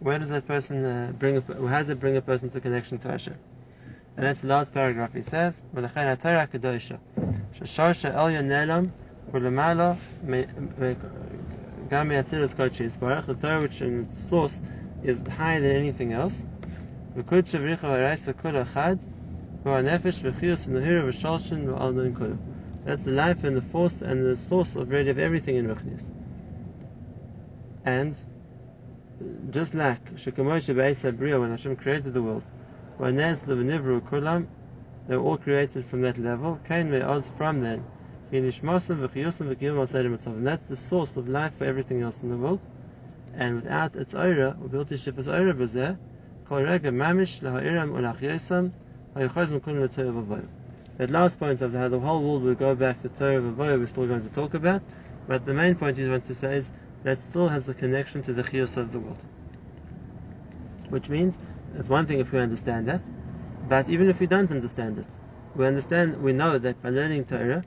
Where 0.00 0.18
does 0.18 0.30
that 0.30 0.46
person 0.46 0.84
uh, 0.84 1.12
bring? 1.18 1.36
A, 1.36 1.42
how 1.68 1.78
does 1.78 1.88
it 1.88 2.00
bring 2.00 2.16
a 2.16 2.22
person 2.22 2.50
to 2.50 2.60
connection 2.60 2.98
to 2.98 3.08
Hashem? 3.08 3.34
And 4.16 4.26
that's 4.26 4.42
the 4.42 4.48
last 4.48 4.72
paragraph. 4.72 5.12
He 5.14 5.22
says, 5.22 5.64
"V'lechen 5.74 6.20
Torah 6.20 6.48
kedosha, 6.52 6.98
shesharsha 7.58 8.14
elyon 8.14 8.46
nelam, 8.46 8.90
v'lemala 9.32 9.96
Gami 11.88 12.16
Atzilas 12.16 12.54
Kodesh 12.54 12.98
Baruch, 12.98 13.26
the 13.26 13.34
Torah 13.34 13.62
which 13.62 13.80
in 13.80 14.02
its 14.02 14.18
source 14.18 14.60
is 15.04 15.22
higher 15.28 15.60
than 15.60 15.76
anything 15.76 16.12
else. 16.12 16.46
V'kud 17.16 17.44
Shavricha 17.44 17.78
V'araisa 17.78 18.36
Kul 18.36 18.52
Achad, 18.52 19.00
V'ar 19.64 19.84
Nefesh 19.84 20.20
V'chiyus 20.20 20.66
V'nahira 20.66 21.04
V'sholshin 21.04 21.66
V'al 21.66 21.94
Nun 21.94 22.14
Kul. 22.14 22.38
That's 22.84 23.04
the 23.04 23.12
life 23.12 23.44
and 23.44 23.56
the 23.56 23.62
force 23.62 24.02
and 24.02 24.24
the 24.24 24.36
source 24.36 24.74
of 24.74 24.90
really 24.90 25.10
of 25.10 25.18
everything 25.18 25.56
in 25.56 25.68
Ruchnius. 25.68 26.10
And 27.84 28.20
just 29.50 29.74
like 29.74 30.16
Shekamosh 30.16 30.74
Be'esa 30.74 31.16
Bria 31.16 31.38
when 31.38 31.50
Hashem 31.50 31.76
created 31.76 32.14
the 32.14 32.22
world, 32.22 32.44
V'anez 32.98 33.46
L'v'nivru 33.46 34.00
Kulam, 34.00 34.46
they 35.06 35.16
were 35.16 35.22
all 35.22 35.38
created 35.38 35.84
from 35.84 36.00
that 36.02 36.18
level. 36.18 36.58
Kain 36.64 36.90
Me'oz 36.90 37.30
from 37.36 37.60
then 37.60 37.84
and 38.32 38.44
that's 38.52 38.58
the 40.66 40.76
source 40.76 41.16
of 41.16 41.28
life 41.28 41.54
for 41.54 41.64
everything 41.64 42.02
else 42.02 42.20
in 42.22 42.30
the 42.30 42.36
world. 42.36 42.66
And 43.34 43.54
without 43.54 43.94
its 43.94 44.14
Oira, 44.14 44.56
built 44.70 44.88
Shifas 44.88 45.28
Oira 45.28 45.54
Bazeh, 45.56 45.96
Mamish 46.48 47.40
That 50.96 51.10
last 51.10 51.38
point 51.38 51.60
of 51.62 51.72
how 51.74 51.88
the 51.88 52.00
whole 52.00 52.22
world 52.22 52.42
will 52.42 52.54
go 52.56 52.74
back 52.74 53.00
to 53.02 53.08
Torah 53.10 53.40
Vavoya 53.40 53.78
we're 53.78 53.86
still 53.86 54.08
going 54.08 54.22
to 54.22 54.34
talk 54.34 54.54
about, 54.54 54.82
but 55.28 55.44
the 55.46 55.54
main 55.54 55.76
point 55.76 55.96
he 55.96 56.08
wants 56.08 56.26
to 56.26 56.34
say 56.34 56.56
is 56.56 56.72
that 57.04 57.20
still 57.20 57.46
has 57.48 57.68
a 57.68 57.74
connection 57.74 58.22
to 58.22 58.32
the 58.32 58.42
Chiyos 58.42 58.76
of 58.76 58.90
the 58.92 58.98
world. 58.98 59.24
Which 60.88 61.08
means, 61.08 61.38
it's 61.76 61.88
one 61.88 62.06
thing 62.06 62.18
if 62.18 62.32
we 62.32 62.40
understand 62.40 62.88
that, 62.88 63.02
but 63.68 63.88
even 63.88 64.08
if 64.08 64.18
we 64.18 64.26
don't 64.26 64.50
understand 64.50 64.98
it, 64.98 65.06
we 65.54 65.64
understand, 65.64 66.20
we 66.22 66.32
know 66.32 66.58
that 66.58 66.82
by 66.82 66.90
learning 66.90 67.26
Torah, 67.26 67.64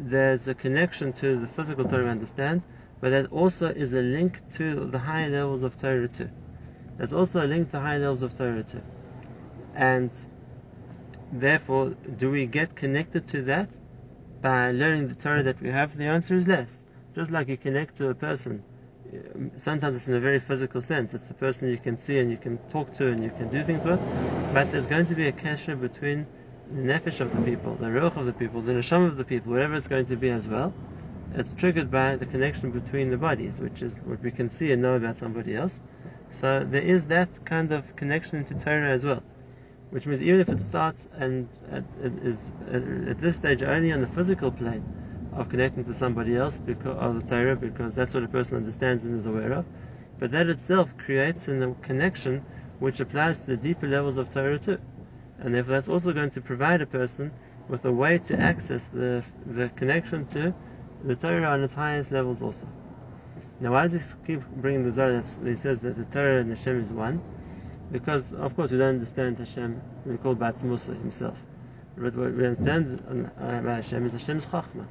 there's 0.00 0.48
a 0.48 0.54
connection 0.54 1.12
to 1.12 1.36
the 1.36 1.46
physical 1.46 1.84
Torah 1.84 2.04
we 2.04 2.10
understand, 2.10 2.62
but 3.00 3.10
that 3.10 3.30
also 3.30 3.68
is 3.68 3.92
a 3.92 4.00
link 4.00 4.40
to 4.54 4.86
the 4.86 4.98
higher 4.98 5.28
levels 5.28 5.62
of 5.62 5.76
Torah 5.76 6.08
too. 6.08 6.30
There's 6.96 7.12
also 7.12 7.44
a 7.44 7.48
link 7.48 7.66
to 7.68 7.72
the 7.72 7.80
higher 7.80 7.98
levels 7.98 8.22
of 8.22 8.36
Torah 8.36 8.62
too. 8.62 8.82
And 9.74 10.10
therefore, 11.32 11.90
do 11.90 12.30
we 12.30 12.46
get 12.46 12.74
connected 12.74 13.26
to 13.28 13.42
that 13.42 13.68
by 14.40 14.72
learning 14.72 15.08
the 15.08 15.14
Torah 15.14 15.42
that 15.42 15.60
we 15.60 15.68
have? 15.68 15.96
The 15.96 16.06
answer 16.06 16.34
is 16.34 16.48
less. 16.48 16.82
Just 17.14 17.30
like 17.30 17.48
you 17.48 17.58
connect 17.58 17.96
to 17.96 18.08
a 18.08 18.14
person, 18.14 18.62
sometimes 19.58 19.96
it's 19.96 20.08
in 20.08 20.14
a 20.14 20.20
very 20.20 20.40
physical 20.40 20.80
sense. 20.80 21.12
It's 21.12 21.24
the 21.24 21.34
person 21.34 21.68
you 21.68 21.78
can 21.78 21.98
see 21.98 22.18
and 22.18 22.30
you 22.30 22.38
can 22.38 22.58
talk 22.70 22.92
to 22.94 23.08
and 23.08 23.22
you 23.22 23.30
can 23.30 23.50
do 23.50 23.62
things 23.62 23.84
with. 23.84 24.00
But 24.54 24.70
there's 24.72 24.86
going 24.86 25.06
to 25.06 25.14
be 25.14 25.26
a 25.26 25.32
kesher 25.32 25.78
between 25.78 26.26
the 26.72 26.82
nefesh 26.82 27.20
of 27.20 27.34
the 27.34 27.42
people, 27.42 27.74
the 27.74 27.86
ruach 27.86 28.16
of 28.16 28.26
the 28.26 28.32
people, 28.32 28.62
the 28.62 28.72
neshama 28.72 29.08
of 29.08 29.16
the 29.16 29.24
people, 29.24 29.52
whatever 29.52 29.74
it's 29.74 29.88
going 29.88 30.06
to 30.06 30.16
be 30.16 30.30
as 30.30 30.46
well, 30.46 30.72
it's 31.34 31.52
triggered 31.52 31.90
by 31.90 32.14
the 32.14 32.26
connection 32.26 32.70
between 32.70 33.10
the 33.10 33.16
bodies, 33.16 33.60
which 33.60 33.82
is 33.82 34.04
what 34.04 34.22
we 34.22 34.30
can 34.30 34.48
see 34.48 34.70
and 34.70 34.80
know 34.80 34.94
about 34.94 35.16
somebody 35.16 35.56
else. 35.56 35.80
So 36.30 36.64
there 36.64 36.82
is 36.82 37.04
that 37.06 37.44
kind 37.44 37.72
of 37.72 37.96
connection 37.96 38.38
into 38.38 38.54
Torah 38.54 38.88
as 38.88 39.04
well, 39.04 39.20
which 39.90 40.06
means 40.06 40.22
even 40.22 40.40
if 40.40 40.48
it 40.48 40.60
starts 40.60 41.08
and 41.18 41.48
it 41.72 41.84
is 42.22 42.38
at 42.72 43.18
this 43.20 43.36
stage 43.36 43.64
only 43.64 43.90
on 43.90 44.00
the 44.00 44.06
physical 44.06 44.52
plane 44.52 44.84
of 45.32 45.48
connecting 45.48 45.84
to 45.84 45.94
somebody 45.94 46.36
else 46.36 46.58
because 46.58 46.96
of 46.98 47.20
the 47.20 47.28
Torah, 47.28 47.56
because 47.56 47.96
that's 47.96 48.14
what 48.14 48.22
a 48.22 48.28
person 48.28 48.56
understands 48.56 49.04
and 49.04 49.16
is 49.16 49.26
aware 49.26 49.52
of, 49.52 49.64
but 50.20 50.30
that 50.30 50.48
itself 50.48 50.96
creates 50.98 51.48
a 51.48 51.74
connection 51.82 52.44
which 52.78 53.00
applies 53.00 53.40
to 53.40 53.46
the 53.46 53.56
deeper 53.56 53.88
levels 53.88 54.16
of 54.16 54.32
Torah 54.32 54.58
too 54.58 54.78
and 55.40 55.54
therefore 55.54 55.72
that's 55.72 55.88
also 55.88 56.12
going 56.12 56.30
to 56.30 56.40
provide 56.40 56.80
a 56.80 56.86
person 56.86 57.30
with 57.68 57.84
a 57.84 57.92
way 57.92 58.18
to 58.18 58.38
access 58.38 58.86
the 58.88 59.22
the 59.46 59.68
connection 59.70 60.26
to 60.26 60.54
the 61.04 61.16
Torah 61.16 61.46
on 61.46 61.62
its 61.62 61.74
highest 61.74 62.12
levels 62.12 62.42
also. 62.42 62.66
Now, 63.60 63.72
why 63.72 63.82
does 63.82 63.92
he 63.92 64.14
keep 64.26 64.46
bringing 64.46 64.84
the 64.84 64.90
Zohar 64.90 65.12
that 65.12 65.58
says 65.58 65.80
that 65.80 65.96
the 65.96 66.04
Torah 66.06 66.40
and 66.40 66.50
Hashem 66.50 66.80
is 66.80 66.88
one? 66.88 67.22
Because, 67.92 68.32
of 68.32 68.56
course, 68.56 68.70
we 68.70 68.78
don't 68.78 68.94
understand 68.94 69.38
Hashem, 69.38 69.80
we 70.06 70.16
call 70.16 70.34
Batzmusa 70.34 70.98
himself. 70.98 71.38
But 71.96 72.14
what 72.14 72.34
we 72.34 72.46
understand 72.46 72.94
about 73.36 73.82
Hashem 73.82 74.06
is 74.06 74.12
Hashem's 74.12 74.46
Chachma. 74.46 74.86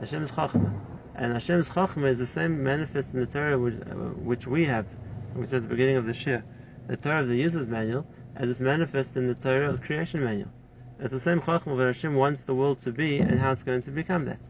Hashem's 0.00 0.32
Chachma. 0.32 0.72
And 1.14 1.32
Hashem's 1.32 1.70
Chachma 1.70 2.08
is 2.08 2.18
the 2.18 2.26
same 2.26 2.62
manifest 2.62 3.14
in 3.14 3.20
the 3.20 3.26
Torah 3.26 3.58
which, 3.58 3.74
uh, 3.74 3.94
which 4.20 4.46
we 4.46 4.66
have, 4.66 4.86
we 5.34 5.46
said 5.46 5.56
at 5.56 5.62
the 5.62 5.68
beginning 5.68 5.96
of 5.96 6.04
the 6.04 6.12
shiur, 6.12 6.42
the 6.88 6.96
Torah 6.96 7.20
of 7.20 7.28
the 7.28 7.36
user's 7.36 7.66
manual, 7.66 8.06
as 8.36 8.48
it's 8.48 8.60
manifest 8.60 9.16
in 9.16 9.28
the 9.28 9.34
Torah 9.34 9.70
of 9.70 9.82
creation 9.82 10.24
manual. 10.24 10.50
It's 10.98 11.12
the 11.12 11.20
same 11.20 11.40
Chachma 11.40 11.76
that 11.78 11.86
Hashem 11.86 12.14
wants 12.14 12.42
the 12.42 12.54
world 12.54 12.80
to 12.80 12.92
be 12.92 13.18
and 13.18 13.38
how 13.38 13.52
it's 13.52 13.62
going 13.62 13.82
to 13.82 13.90
become 13.90 14.24
that. 14.26 14.40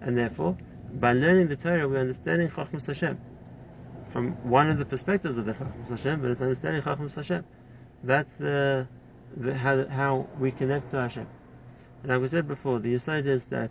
And 0.00 0.16
therefore, 0.16 0.56
by 0.92 1.12
learning 1.12 1.48
the 1.48 1.56
Torah, 1.56 1.88
we're 1.88 2.00
understanding 2.00 2.48
Chachmas 2.48 2.86
Hashem 2.86 3.18
from 4.10 4.32
one 4.48 4.68
of 4.70 4.78
the 4.78 4.84
perspectives 4.84 5.38
of 5.38 5.46
the 5.46 5.54
Chachmas 5.54 5.88
Hashem, 5.88 6.20
but 6.20 6.30
it's 6.30 6.40
understanding 6.40 6.82
Chachmas 6.82 7.14
Hashem. 7.14 7.44
That's 8.02 8.32
the, 8.34 8.86
the 9.36 9.54
how, 9.54 9.86
how 9.86 10.28
we 10.38 10.50
connect 10.50 10.90
to 10.90 10.98
Hashem. 10.98 11.26
And 12.02 12.12
like 12.12 12.20
we 12.20 12.28
said 12.28 12.46
before, 12.46 12.78
the 12.78 12.94
aside 12.94 13.26
is 13.26 13.46
that 13.46 13.70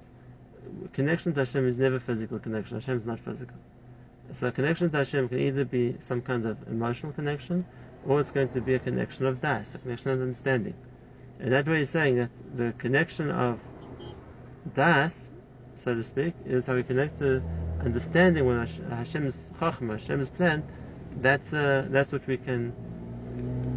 connection 0.93 1.33
to 1.33 1.41
Hashem 1.41 1.67
is 1.67 1.77
never 1.77 1.99
physical 1.99 2.39
connection. 2.39 2.77
Hashem 2.77 2.97
is 2.97 3.05
not 3.05 3.19
physical. 3.19 3.57
So 4.31 4.51
connection 4.51 4.89
to 4.89 4.97
Hashem 4.97 5.29
can 5.29 5.39
either 5.39 5.65
be 5.65 5.97
some 5.99 6.21
kind 6.21 6.45
of 6.45 6.57
emotional 6.67 7.11
connection, 7.13 7.65
it's 8.05 8.31
going 8.31 8.49
to 8.49 8.61
be 8.61 8.75
a 8.75 8.79
connection 8.79 9.25
of 9.25 9.41
das, 9.41 9.75
a 9.75 9.77
connection 9.77 10.11
of 10.11 10.21
understanding. 10.21 10.73
And 11.39 11.51
that 11.51 11.67
way 11.67 11.79
he's 11.79 11.89
saying 11.89 12.17
that 12.17 12.29
the 12.55 12.73
connection 12.73 13.31
of 13.31 13.59
das 14.75 15.29
so 15.75 15.93
to 15.93 16.03
speak, 16.03 16.33
is 16.45 16.65
how 16.65 16.75
we 16.75 16.83
connect 16.83 17.17
to 17.17 17.41
understanding 17.81 18.45
when 18.45 18.57
Hashem's 18.89 19.51
chachma, 19.59 19.93
Hashem's 19.93 20.29
plan. 20.29 20.63
That's 21.17 21.53
uh, 21.53 21.87
that's 21.89 22.11
what 22.11 22.25
we 22.27 22.37
can, 22.37 22.73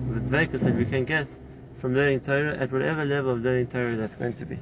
the 0.06 0.20
dvekas 0.20 0.60
that 0.60 0.74
we 0.74 0.84
can 0.84 1.04
get 1.04 1.26
from 1.76 1.94
learning 1.94 2.20
Torah 2.20 2.56
at 2.56 2.72
whatever 2.72 3.04
level 3.04 3.32
of 3.32 3.42
learning 3.42 3.66
Torah 3.66 3.94
that's 3.96 4.14
going 4.14 4.34
to 4.34 4.46
be. 4.46 4.58